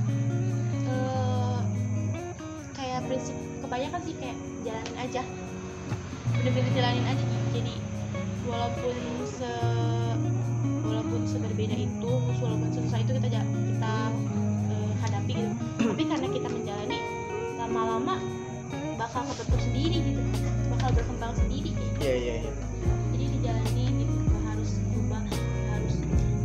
eh, 0.91 1.61
kayak 2.75 3.07
prinsip 3.07 3.37
kebanyakan 3.67 4.01
sih 4.07 4.15
kayak 4.19 4.39
jalanin 4.63 4.97
aja. 4.99 5.23
Bener-bener 6.39 6.73
jalanin 6.75 7.05
aja. 7.07 7.25
Jadi 7.51 7.75
walaupun 8.47 8.97
se 9.27 9.53
walaupun 10.87 11.21
seberbeda 11.27 11.75
itu 11.75 12.13
walaupun 12.43 12.71
susah 12.71 12.99
itu 13.03 13.11
kita 13.19 13.43
kita 13.43 13.95
eh, 14.71 14.93
hadapi 15.03 15.33
gitu. 15.35 15.53
Tapi 15.83 16.03
karena 16.07 16.29
kita 16.31 16.46
bakal 19.27 19.43
kebentuk 19.43 19.63
sendiri 19.67 19.99
gitu. 20.07 20.23
Bakal 20.71 20.89
berkembang 20.95 21.35
sendiri 21.35 21.71
gitu. 21.75 21.91
Iya 21.99 22.15
iya 22.15 22.35
iya. 22.47 22.53
Jadi 23.11 23.25
dijalani 23.35 23.85
gitu 23.99 24.15
nggak 24.23 24.43
harus 24.55 24.71
nggak 24.79 25.23
harus 25.75 25.95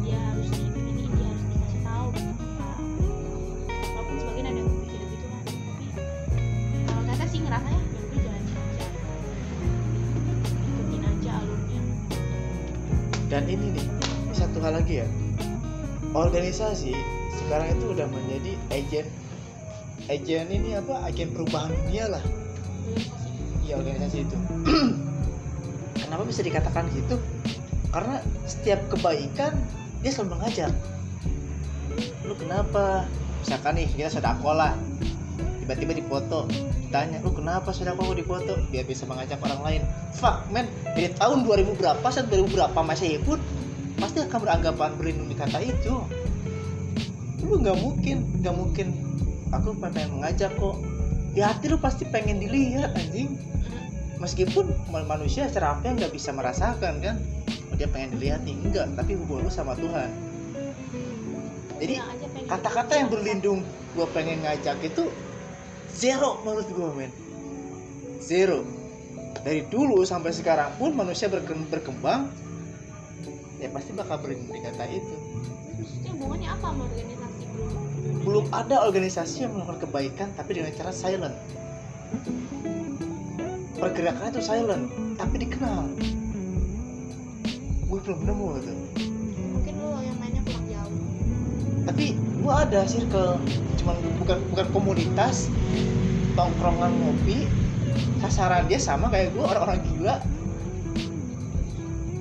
dia 0.01 0.17
harus 0.17 0.47
di 0.49 0.65
ini 0.65 1.05
dia 1.13 1.25
harus 1.29 1.43
dikasih 1.45 1.81
tahu 1.85 2.09
Nah, 2.17 2.77
walaupun 3.69 4.15
sebagian 4.17 4.45
ada 4.49 4.57
yang 4.57 4.69
berpikir 4.73 5.01
gitu 5.13 5.25
kan 5.29 5.43
tapi 5.45 5.85
kalau 6.89 7.03
kata 7.05 7.25
sih 7.29 7.39
ngerasanya 7.45 7.77
ya 7.77 8.01
udah 8.01 8.17
jalanin 8.17 8.55
aja. 8.57 8.87
Ikutin 10.65 11.01
aja 11.05 11.31
alurnya. 11.37 11.81
Dan 13.29 13.43
ini 13.45 13.67
nih 13.77 13.87
Satu 14.33 14.57
hal 14.65 14.73
lagi 14.81 15.05
ya. 15.05 15.07
Organisasi 16.17 16.97
Sekarang 17.37 17.77
itu 17.77 17.93
udah 17.93 18.09
menjadi 18.09 18.57
agen 18.73 19.05
Agen 20.09 20.49
ini 20.49 20.75
apa? 20.75 21.05
Agen 21.07 21.29
perubahan 21.29 21.71
dunia 21.71 22.09
lah 22.09 22.23
Di 23.63 23.71
organisasi 23.73 24.17
itu. 24.25 24.35
Kenapa 26.03 26.23
bisa 26.27 26.41
dikatakan 26.43 26.91
gitu? 26.91 27.19
Karena 27.91 28.23
setiap 28.47 28.79
kebaikan 28.91 29.55
dia 30.01 30.11
selalu 30.11 30.39
mengajar. 30.39 30.69
Lu 32.23 32.33
kenapa? 32.39 33.05
Misalkan 33.43 33.77
nih 33.77 33.87
kita 33.93 34.09
sodako 34.09 34.55
lah. 34.55 34.73
Tiba-tiba 35.61 35.99
dipoto 35.99 36.47
ditanya 36.91 37.23
lu 37.23 37.31
kenapa 37.31 37.71
sodako 37.71 38.11
kok 38.11 38.19
dipoto? 38.19 38.53
Biar 38.67 38.83
bisa 38.83 39.07
mengajak 39.07 39.39
orang 39.39 39.63
lain. 39.63 39.81
Fuck 40.11 40.43
man 40.51 40.67
dari 40.91 41.07
tahun 41.15 41.47
2000 41.47 41.79
berapa 41.79 42.03
saat 42.11 42.27
2000 42.27 42.51
berapa 42.51 42.79
masih 42.83 43.23
pun 43.23 43.39
pasti 43.95 44.19
akan 44.19 44.39
beranggapan 44.43 44.91
berlindung 44.99 45.31
di 45.31 45.39
kata 45.39 45.63
itu. 45.63 46.03
Lu 47.47 47.63
nggak 47.63 47.79
mungkin 47.79 48.27
nggak 48.43 48.55
mungkin. 48.59 48.87
Aku 49.55 49.71
pengen 49.79 50.19
mengajak 50.19 50.51
kok 50.59 50.75
di 51.31 51.39
hati 51.39 51.71
lu 51.71 51.79
pasti 51.79 52.03
pengen 52.07 52.43
dilihat 52.43 52.91
anjing. 52.95 53.39
Meskipun 54.21 54.69
ma- 54.93 55.07
manusia 55.07 55.49
secara 55.49 55.73
apa 55.73 55.95
nggak 55.97 56.13
bisa 56.13 56.29
merasakan 56.35 57.01
kan? 57.01 57.15
Oh, 57.71 57.75
dia 57.79 57.89
pengen 57.89 58.19
dilihat 58.19 58.45
nih. 58.45 58.53
Enggak 58.59 58.91
tapi 58.93 59.17
hubungan 59.17 59.47
lu 59.47 59.51
sama 59.51 59.73
Tuhan. 59.79 60.09
Jadi 61.81 61.95
pengen 61.97 62.45
kata-kata 62.45 62.93
yang 62.99 63.09
berlindung 63.09 63.59
gue 63.97 64.07
pengen 64.13 64.45
ngajak 64.45 64.77
itu 64.85 65.09
zero 65.89 66.37
menurut 66.45 66.67
gue 66.69 66.89
men. 66.93 67.11
Zero. 68.21 68.61
Dari 69.41 69.65
dulu 69.65 70.05
sampai 70.05 70.29
sekarang 70.35 70.69
pun 70.77 70.93
manusia 70.93 71.25
berke- 71.25 71.67
berkembang 71.71 72.29
ya 73.57 73.69
pasti 73.73 73.93
bakal 73.97 74.21
berlindung 74.21 74.53
di 74.53 74.61
kata 74.61 74.85
itu. 74.85 75.15
Maksudnya 75.81 76.11
hubungannya 76.13 76.49
apa 76.53 76.65
sama 76.69 76.81
organisasi 76.85 77.20
belum? 78.21 78.45
ada 78.53 78.85
organisasi 78.85 79.45
yang 79.49 79.57
melakukan 79.57 79.89
kebaikan 79.89 80.27
tapi 80.37 80.61
dengan 80.61 80.71
cara 80.77 80.93
silent. 80.93 81.35
Pergerakannya 83.81 84.29
itu 84.37 84.43
silent 84.45 84.85
tapi 85.17 85.35
dikenal. 85.41 85.89
Gue 87.91 87.99
belum 88.07 88.23
nemu 88.23 88.47
tuh 88.63 88.77
Mungkin 89.51 89.73
lo 89.83 89.99
yang 89.99 90.17
mainnya 90.21 90.41
kurang 90.47 90.65
jauh. 90.69 90.95
tapi 91.81 92.05
gue 92.15 92.53
ada 92.53 92.85
circle 92.85 93.41
cuman 93.81 93.97
bukan 94.21 94.37
bukan 94.53 94.67
komunitas 94.69 95.49
tongkrongan 96.37 96.93
ngopi. 97.01 97.49
Sasaran 98.21 98.69
dia 98.69 98.77
sama 98.77 99.09
kayak 99.09 99.33
gue 99.33 99.41
orang-orang 99.43 99.81
gila. 99.89 100.15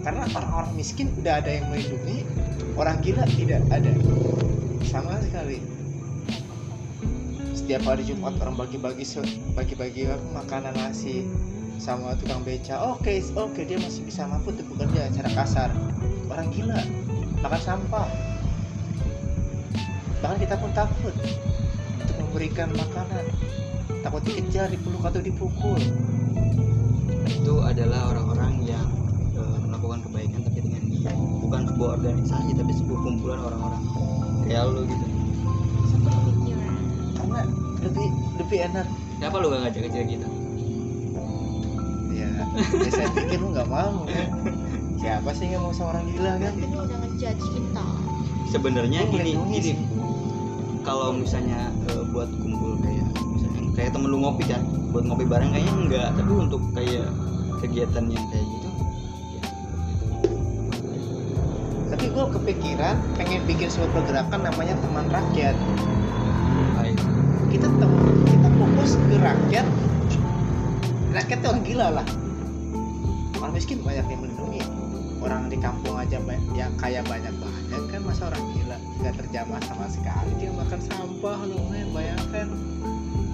Karena 0.01 0.25
orang-orang 0.33 0.73
miskin 0.81 1.13
udah 1.21 1.45
ada 1.45 1.61
yang 1.61 1.69
melindungi 1.69 2.25
orang 2.73 3.05
gila 3.05 3.29
tidak 3.37 3.61
ada. 3.69 3.93
Sama 4.89 5.21
sekali 5.21 5.80
setiap 7.71 7.95
hari 7.95 8.03
Jumat 8.03 8.35
orang 8.43 8.59
bagi-bagi 8.59 9.07
bagi-bagi 9.55 10.11
makanan 10.35 10.75
nasi 10.75 11.23
sama 11.79 12.19
tukang 12.19 12.43
beca. 12.43 12.83
Oke 12.83 13.23
oke 13.39 13.63
dia 13.63 13.79
masih 13.79 14.03
bisa 14.03 14.27
mampu 14.27 14.51
untuk 14.51 14.75
bekerja 14.75 15.07
cara 15.15 15.31
kasar. 15.39 15.71
Orang 16.27 16.51
gila 16.51 16.83
makan 17.47 17.61
sampah. 17.63 18.11
Bahkan 20.19 20.39
kita 20.43 20.59
pun 20.59 20.75
takut 20.75 21.15
untuk 21.15 22.17
memberikan 22.19 22.75
makanan. 22.75 23.31
Takut 24.03 24.27
dikejar 24.27 24.67
dipeluk 24.75 25.07
atau 25.07 25.23
dipukul. 25.23 25.79
Itu 27.31 27.63
adalah 27.63 28.11
orang-orang 28.11 28.67
yang 28.67 28.91
eh, 29.39 29.59
melakukan 29.63 30.03
kebaikan 30.11 30.43
tapi 30.43 30.59
dengan 30.59 30.83
niat. 30.91 31.15
Bukan 31.39 31.71
sebuah 31.71 32.03
organisasi 32.03 32.51
tapi 32.51 32.73
sebuah 32.75 32.99
kumpulan 32.99 33.39
orang-orang. 33.39 33.83
Kayak 34.43 34.75
lu 34.75 34.83
gitu. 34.91 35.07
Karena 37.15 37.47
lebih 37.81 38.07
lebih 38.37 38.59
enak. 38.71 38.87
Kenapa 39.21 39.37
lu 39.41 39.47
gak 39.53 39.61
ngajak 39.69 39.81
ngajak 39.89 40.05
kita? 40.09 40.29
Ya, 42.11 42.31
ya 42.57 42.91
saya 42.93 43.09
pikir 43.17 43.39
lu 43.41 43.49
nggak 43.53 43.69
mau 43.69 44.05
kan? 44.05 44.29
Siapa 45.01 45.31
sih 45.33 45.49
nggak 45.53 45.63
mau 45.65 45.73
sama 45.73 45.97
orang 45.97 46.05
gila 46.13 46.33
kan? 46.37 46.53
Tapi 46.53 46.75
lo 46.77 46.83
udah 46.85 46.99
ngejudge 47.05 47.47
kita. 47.57 47.85
sebenarnya 48.51 49.07
gini 49.15 49.39
gini. 49.55 49.73
kalau 50.83 51.15
misalnya 51.15 51.71
eh, 51.87 52.03
buat 52.11 52.27
kumpul 52.43 52.75
kayak 52.83 53.07
misalnya 53.31 53.61
kayak 53.79 53.91
temen 53.95 54.11
lu 54.11 54.19
ngopi 54.19 54.43
kan 54.43 54.59
buat 54.91 55.07
ngopi 55.07 55.23
bareng 55.23 55.55
kayaknya 55.55 55.75
enggak. 55.79 56.09
Tapi 56.19 56.33
untuk 56.35 56.63
kayak 56.75 57.07
kegiatan 57.63 58.05
yang 58.11 58.25
kayak 58.33 58.47
gitu 58.49 58.69
ya, 59.37 59.43
tapi 61.93 62.07
gue 62.09 62.25
kepikiran 62.41 62.97
pengen 63.21 63.41
bikin 63.45 63.69
sebuah 63.69 63.91
pergerakan 63.93 64.41
namanya 64.49 64.75
teman 64.81 65.07
rakyat 65.13 65.57
kita 67.51 67.67
tem 67.67 67.93
kita 68.31 68.49
fokus 68.55 68.95
ke 68.95 69.17
rakyat. 69.19 69.67
Rakyat 71.11 71.39
tuh 71.43 71.49
orang 71.51 71.65
gila 71.67 71.87
lah. 71.99 72.07
Orang 73.43 73.53
miskin 73.59 73.83
banyak 73.83 74.07
yang 74.07 74.21
melindungi. 74.23 74.63
Orang 75.21 75.51
di 75.51 75.59
kampung 75.59 75.99
aja 75.99 76.23
yang 76.55 76.73
kaya 76.79 77.03
banyak 77.05 77.35
banyak 77.43 77.83
kan 77.91 78.01
masa 78.07 78.31
orang 78.31 78.45
gila. 78.55 78.79
Nggak 79.03 79.15
terjamah 79.19 79.61
sama 79.67 79.91
sekali 79.91 80.31
dia 80.39 80.55
makan 80.55 80.79
sampah 80.79 81.39
men 81.75 81.91
bayangkan. 81.91 82.47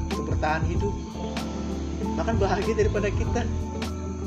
Untuk 0.08 0.32
bertahan 0.32 0.64
hidup. 0.64 0.96
Makan 2.16 2.34
bahagia 2.40 2.72
daripada 2.72 3.12
kita. 3.12 3.44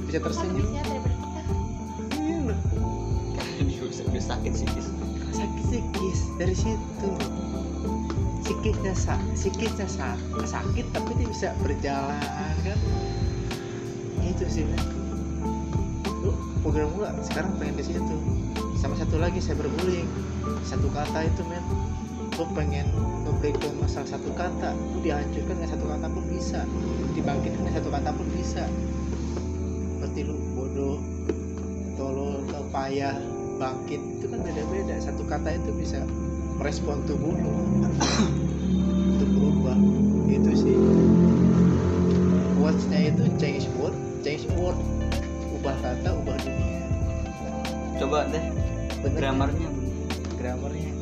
Bisa 0.06 0.22
tersenyum. 0.22 0.70
Habisnya 0.70 0.84
daripada 0.86 1.16
kita. 1.18 1.42
Iya 3.66 3.82
udah 3.90 4.24
sakit 4.24 4.52
psikis. 4.54 4.88
Sakit 5.34 5.64
psikis. 5.66 6.20
Dari 6.38 6.54
situ 6.54 7.10
psikisnya 8.50 9.86
sa 9.86 10.18
sakit 10.41 10.86
tapi 10.89 11.12
dia 11.22 11.28
bisa 11.30 11.47
berjalan 11.62 12.56
kan? 12.66 12.80
Itu 14.26 14.45
sih 14.50 14.66
lu 16.26 16.34
program 16.66 16.89
gua 16.97 17.14
sekarang 17.22 17.54
pengen 17.62 17.78
ke 17.78 17.84
situ. 17.93 18.16
Sama 18.80 18.97
satu 18.97 19.22
lagi 19.22 19.38
cyberbullying. 19.38 20.10
Satu 20.66 20.89
kata 20.89 21.30
itu 21.30 21.45
men. 21.45 21.64
Lu 22.39 22.47
pengen 22.56 22.88
nge-breakdown 23.28 23.76
masalah 23.84 24.16
satu 24.16 24.32
kata 24.32 24.72
lu 24.95 25.04
dihancurkan 25.04 25.60
dengan 25.60 25.70
satu 25.70 25.86
kata 25.86 26.08
pun 26.10 26.24
bisa. 26.32 26.64
Dibangkitkan 27.14 27.60
dengan 27.64 27.76
satu 27.78 27.89
kata 27.91 28.10
pun 28.16 28.28
bisa. 28.34 28.64
Seperti 30.00 30.20
lu 30.26 30.36
bodoh 30.56 30.97
tolol 32.00 32.43
payah 32.72 33.20
bangkit 33.60 34.00
itu 34.20 34.26
kan 34.32 34.39
beda-beda. 34.39 34.95
Satu 35.04 35.24
kata 35.28 35.52
itu 35.54 35.72
bisa 35.76 36.00
merespon 36.60 36.99
tubuh. 37.07 37.32
Lu 37.32 37.51
untuk 39.16 39.30
berubah. 39.32 39.80
Itu 40.28 40.51
sih. 40.53 40.76
Quotesnya 42.60 42.99
itu 43.16 43.24
change 43.39 43.66
word 43.80 43.95
change 44.22 44.43
word 44.60 44.76
ubah 45.55 45.76
kata 45.80 46.10
ubah 46.20 46.36
dunia. 46.43 46.84
Coba 47.97 48.28
deh. 48.28 48.43
Bener. 48.99 49.16
Grammarnya. 49.16 49.70
Grammarnya 50.36 50.99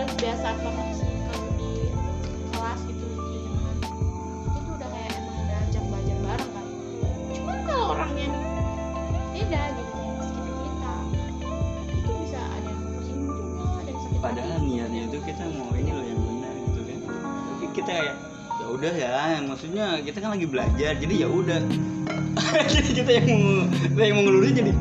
udah 0.00 0.16
biasa 0.16 0.48
banget 0.64 0.88
sih 0.96 1.12
kalau 1.28 1.50
di 1.60 1.72
kelas 2.56 2.80
gitu 2.88 3.04
di 3.04 3.36
zaman 3.44 3.76
itu 4.48 4.70
udah 4.72 4.88
kayak 4.88 5.12
emang 5.12 5.36
udah 5.44 5.58
ajak 5.60 5.84
belajar 5.92 6.16
bareng 6.24 6.50
kan. 6.56 6.66
Cuman 7.36 7.58
kalau 7.68 7.86
orangnya 7.92 8.28
beda 9.36 9.62
gitu 9.76 9.92
sekitar 10.24 10.56
kita 10.64 10.94
itu 12.00 12.10
bisa 12.24 12.40
ada 12.40 12.70
yang 12.72 12.80
juga 13.12 13.32
ada 13.76 13.90
yang 13.92 14.00
sakit 14.00 14.20
padahal 14.24 14.56
hati. 14.56 14.64
niatnya 14.72 15.00
itu 15.04 15.18
kita 15.20 15.42
mau 15.52 15.70
ini 15.76 15.90
loh 15.92 16.06
yang 16.08 16.20
benar 16.24 16.54
gitu 16.64 16.80
kan. 16.80 16.98
Tapi 17.20 17.66
kita 17.76 17.90
kayak 17.92 18.14
ya 18.56 18.66
udah 18.72 18.92
ya 18.96 19.10
maksudnya 19.44 19.86
kita 20.00 20.18
kan 20.24 20.30
lagi 20.32 20.46
belajar 20.48 20.92
jadi 20.96 21.14
ya 21.14 21.28
udah. 21.28 21.60
Jadi 22.72 22.90
kita 22.96 23.10
yang 23.20 23.28
mau 23.92 24.00
yang 24.00 24.16
mau 24.16 24.24
ngelurin 24.24 24.54
jadi 24.56 24.72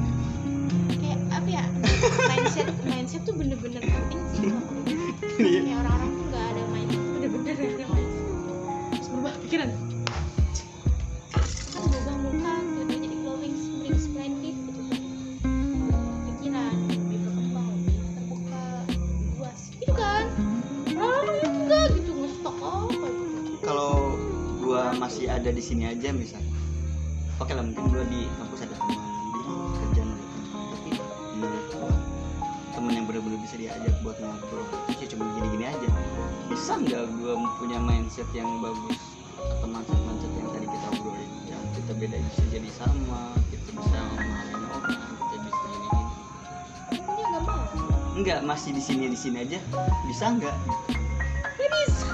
di 49.19 49.27
sini 49.27 49.43
aja 49.43 49.59
bisa 50.07 50.31
nggak 50.31 50.55
Ya 51.59 51.67
bisa. 51.67 52.07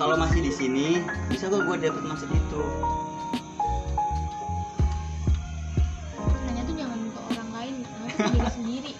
Kalau 0.00 0.16
masih 0.16 0.40
di 0.40 0.48
sini 0.56 1.04
bisa 1.28 1.52
gak 1.52 1.68
gue 1.68 1.76
dapet 1.84 2.00
mindset 2.00 2.32
itu 2.32 2.62
Nanya 6.48 6.64
tuh 6.64 6.74
jangan 6.80 6.96
ke 6.96 7.20
orang 7.36 7.50
lain, 7.52 7.74
diri 8.32 8.48
sendiri. 8.56 8.92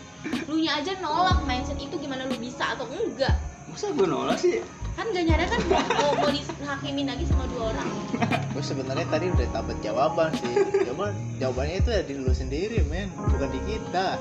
Lu 0.52 0.60
nya 0.60 0.84
aja 0.84 1.00
nolak 1.00 1.40
mindset 1.48 1.80
itu 1.80 1.96
gimana 1.96 2.28
lu 2.28 2.36
bisa 2.36 2.76
atau 2.76 2.84
enggak? 2.92 3.40
masa 3.64 3.96
gue 3.96 4.04
nolak 4.04 4.36
sih 4.36 4.60
Kan 5.00 5.16
gak 5.16 5.24
nyadar 5.24 5.48
kan 5.48 5.60
mau, 5.64 6.12
mau 6.12 6.28
dihakimin 6.28 7.08
lagi 7.08 7.24
sama 7.24 7.48
dua 7.48 7.72
orang. 7.72 7.88
gue 8.52 8.60
sebenarnya 8.60 9.08
tadi 9.08 9.32
udah 9.32 9.48
dapat 9.48 9.76
jawaban 9.80 10.28
sih 10.36 10.52
jawaban 10.84 11.16
jawabannya 11.40 11.76
itu 11.80 11.88
ada 11.88 12.04
di 12.04 12.20
lu 12.20 12.34
sendiri 12.36 12.84
men 12.84 13.08
bukan 13.16 13.48
di 13.48 13.60
kita 13.64 14.20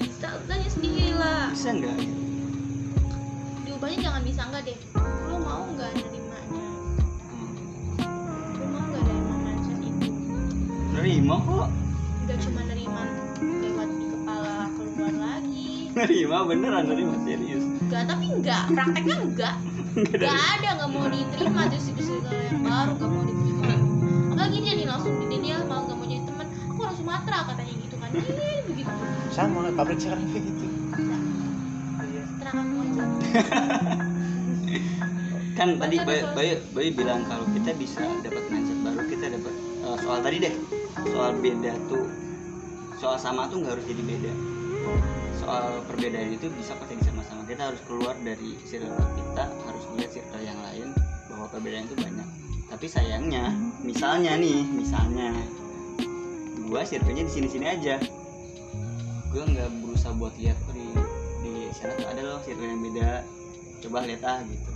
bisa, 0.00 0.28
tanya 0.44 0.68
sendiri 0.68 1.10
lah. 1.12 1.50
bisa 1.50 1.70
nggak 1.70 1.96
Diubahnya 3.60 3.98
jangan 4.00 4.22
bisa 4.22 4.40
enggak 4.42 4.62
deh. 4.64 4.78
Lu 5.26 5.36
mau 5.38 5.62
nggak 5.68 5.90
nerimanya? 5.94 6.66
Hmm. 7.28 7.48
Lu 8.54 8.64
mau 8.66 8.82
nggak 8.84 9.02
nerima 9.02 9.34
mindset 9.38 9.78
itu? 9.80 10.06
nerima 10.90 11.36
kok 11.38 11.68
Gak 12.24 12.38
cuma 12.42 12.60
nerima 12.62 13.02
lewat 13.40 13.88
di 13.90 14.04
kepala 14.06 14.56
keluar 14.70 15.14
lagi. 15.14 15.70
nerima 15.98 16.38
beneran 16.44 16.84
nerima 16.86 17.14
serius 17.18 17.64
Enggak, 17.80 18.02
tapi 18.04 18.24
enggak. 18.28 18.64
Prakteknya 18.68 19.16
enggak. 19.18 19.54
Nggak 19.94 20.10
Gak 20.12 20.20
dari- 20.20 20.44
ada, 20.54 20.68
gak 20.76 20.90
mau 20.90 21.06
diterima 21.06 21.62
terus 21.66 21.86
itu 21.88 22.02
circle 22.04 22.36
yang 22.44 22.60
baru 22.62 22.92
gak 22.94 23.08
mau 23.08 23.22
diterima. 23.24 23.66
Apalagi 24.28 24.58
dia 24.60 24.72
nih 24.74 24.86
langsung 24.86 25.12
dia, 25.18 25.56
mau 25.64 25.82
gak 25.82 25.96
mau 25.96 26.04
jadi 26.04 26.22
teman. 26.22 26.46
Aku 26.68 26.78
orang 26.78 26.94
Sumatera 26.94 27.38
katanya. 27.48 27.77
Ih, 28.16 28.64
begitu. 28.64 28.88
sama 29.28 29.68
pabrik 29.76 30.00
sekarang 30.00 30.24
kayak 30.32 30.48
gitu? 30.48 30.64
Kan 35.58 35.74
tadi 35.74 35.98
Banyak 35.98 36.38
Bayu, 36.38 36.54
Bayu 36.70 36.90
bilang 36.94 37.26
kalau 37.26 37.42
kita 37.50 37.74
bisa 37.74 38.06
dapat 38.22 38.46
mindset 38.46 38.78
baru 38.80 39.02
kita 39.10 39.26
dapat 39.34 39.54
eh, 39.84 39.96
soal 40.00 40.18
tadi 40.22 40.36
deh. 40.38 40.54
Soal 41.10 41.32
beda 41.42 41.72
tuh 41.90 42.06
soal 42.98 43.18
sama 43.18 43.50
tuh 43.50 43.62
nggak 43.62 43.74
harus 43.76 43.86
jadi 43.90 44.02
beda. 44.06 44.32
Soal 45.38 45.82
perbedaan 45.86 46.34
itu 46.34 46.46
bisa 46.54 46.74
jadi 46.88 47.02
sama-sama. 47.10 47.42
Kita 47.44 47.74
harus 47.74 47.80
keluar 47.84 48.14
dari 48.22 48.56
circle 48.64 48.96
kita 48.96 49.44
harus 49.66 49.84
lihat 49.98 50.10
circle 50.14 50.42
yang 50.42 50.58
lain 50.62 50.94
bahwa 51.28 51.46
perbedaan 51.50 51.84
itu 51.90 51.96
banyak. 51.98 52.28
Tapi 52.68 52.86
sayangnya 52.86 53.50
misalnya 53.82 54.38
nih 54.38 54.62
misalnya 54.62 55.34
gua 56.68 56.84
circle-nya 56.84 57.24
di 57.24 57.32
sini-sini 57.32 57.66
aja. 57.66 57.96
Gua 59.32 59.44
nggak 59.48 59.68
berusaha 59.80 60.12
buat 60.14 60.36
lihat 60.36 60.56
di 60.76 60.86
di 61.42 61.52
sana 61.72 61.96
tuh 61.96 62.08
ada 62.08 62.20
loh 62.20 62.40
circle 62.44 62.68
yang 62.68 62.80
beda. 62.84 63.10
Coba 63.80 64.04
lihat 64.04 64.22
ah 64.28 64.40
gitu. 64.44 64.70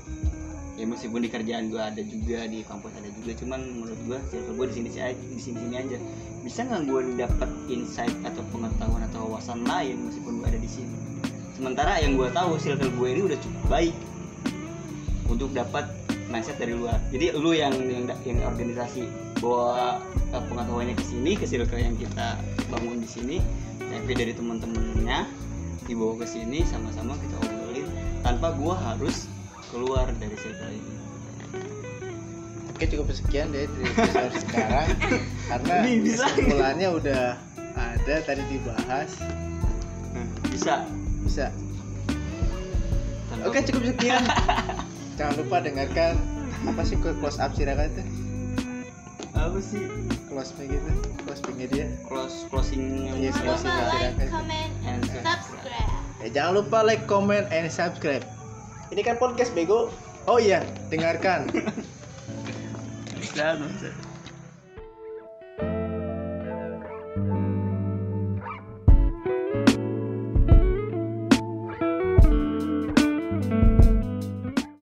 Ya 0.72 0.88
meskipun 0.88 1.20
di 1.20 1.28
kerjaan 1.28 1.68
gue 1.68 1.78
ada 1.78 2.00
juga 2.00 2.48
di 2.48 2.64
kampus 2.64 2.96
ada 2.96 3.08
juga 3.12 3.36
cuman 3.36 3.60
menurut 3.60 4.00
gue 4.08 4.18
circle 4.32 4.56
gue 4.56 4.66
di 4.72 4.74
sini 4.80 4.88
di 4.88 5.40
sini 5.40 5.58
sini 5.60 5.74
aja. 5.76 5.96
Bisa 6.40 6.64
nggak 6.64 6.82
gue 6.88 7.00
dapat 7.20 7.50
insight 7.68 8.16
atau 8.24 8.40
pengetahuan 8.48 9.04
atau 9.12 9.28
wawasan 9.28 9.68
lain 9.68 10.08
meskipun 10.08 10.40
gue 10.40 10.46
ada 10.48 10.60
di 10.60 10.70
sini? 10.70 10.96
Sementara 11.52 12.00
yang 12.00 12.16
gue 12.16 12.28
tahu 12.32 12.56
circle 12.56 12.88
gue 12.88 13.08
ini 13.12 13.22
udah 13.28 13.38
cukup 13.38 13.64
baik 13.68 13.96
untuk 15.28 15.52
dapat 15.52 15.86
mindset 16.32 16.56
dari 16.56 16.72
luar. 16.72 16.96
Jadi 17.12 17.36
lu 17.36 17.52
yang 17.52 17.76
yang, 17.76 18.08
yang 18.08 18.38
organisasi 18.48 19.04
bawa 19.42 19.98
eh, 20.30 20.42
pengetahuannya 20.46 20.94
ke 20.94 21.04
sini 21.04 21.34
ke 21.34 21.44
circle 21.50 21.82
yang 21.82 21.98
kita 21.98 22.38
bangun 22.70 23.02
di 23.02 23.08
sini. 23.10 23.36
Tapi 23.82 24.14
dari 24.14 24.32
teman-temannya 24.32 25.26
dibawa 25.84 26.22
ke 26.22 26.26
sini 26.30 26.62
sama-sama 26.64 27.18
kita 27.18 27.34
obrolin 27.44 27.84
tanpa 28.22 28.54
gua 28.54 28.78
harus 28.78 29.26
keluar 29.74 30.06
dari 30.16 30.38
circle 30.38 30.70
ini. 30.70 30.94
Oke 32.72 32.84
cukup 32.88 33.10
sekian 33.12 33.50
deh 33.50 33.66
dari 33.66 33.84
episode 33.98 34.34
sekarang. 34.46 34.88
Karena 35.50 35.74
kesimpulannya 35.84 36.88
udah 36.94 37.22
ada 37.74 38.14
tadi 38.22 38.42
dibahas. 38.46 39.10
Nah, 40.14 40.26
bisa. 40.48 40.86
Bisa. 41.26 41.50
Oke 43.42 43.58
cukup 43.66 43.90
sekian. 43.90 44.22
Jangan 45.18 45.34
lupa 45.34 45.60
dengarkan 45.60 46.14
apa 46.62 46.82
sih 46.86 46.94
close 46.94 47.42
up 47.42 47.52
sirakat 47.58 47.90
itu 47.90 48.21
apa 49.52 49.60
sih. 49.60 49.84
Close 50.32 50.56
gitu 50.56 50.90
close 51.28 51.44
nya 51.60 51.66
dia. 51.68 51.86
Close 52.08 52.48
closing 52.48 53.12
yang 53.12 53.20
Yes, 53.20 53.36
Jangan 53.36 53.44
closing 53.44 53.68
lupa 53.68 53.92
like, 53.92 54.30
comment, 54.32 54.72
and 54.88 55.02
subscribe. 55.04 55.90
ya 56.24 56.28
jangan 56.32 56.52
lupa 56.56 56.78
like 56.80 57.04
comment 57.04 57.46
and 57.52 57.66
subscribe. 57.68 58.24
Ini 58.88 59.00
kan 59.04 59.20
podcast 59.20 59.52
bego. 59.52 59.92
Oh 60.24 60.40
iya 60.40 60.64
dengarkan. 60.88 61.52
Subscribe 63.12 64.11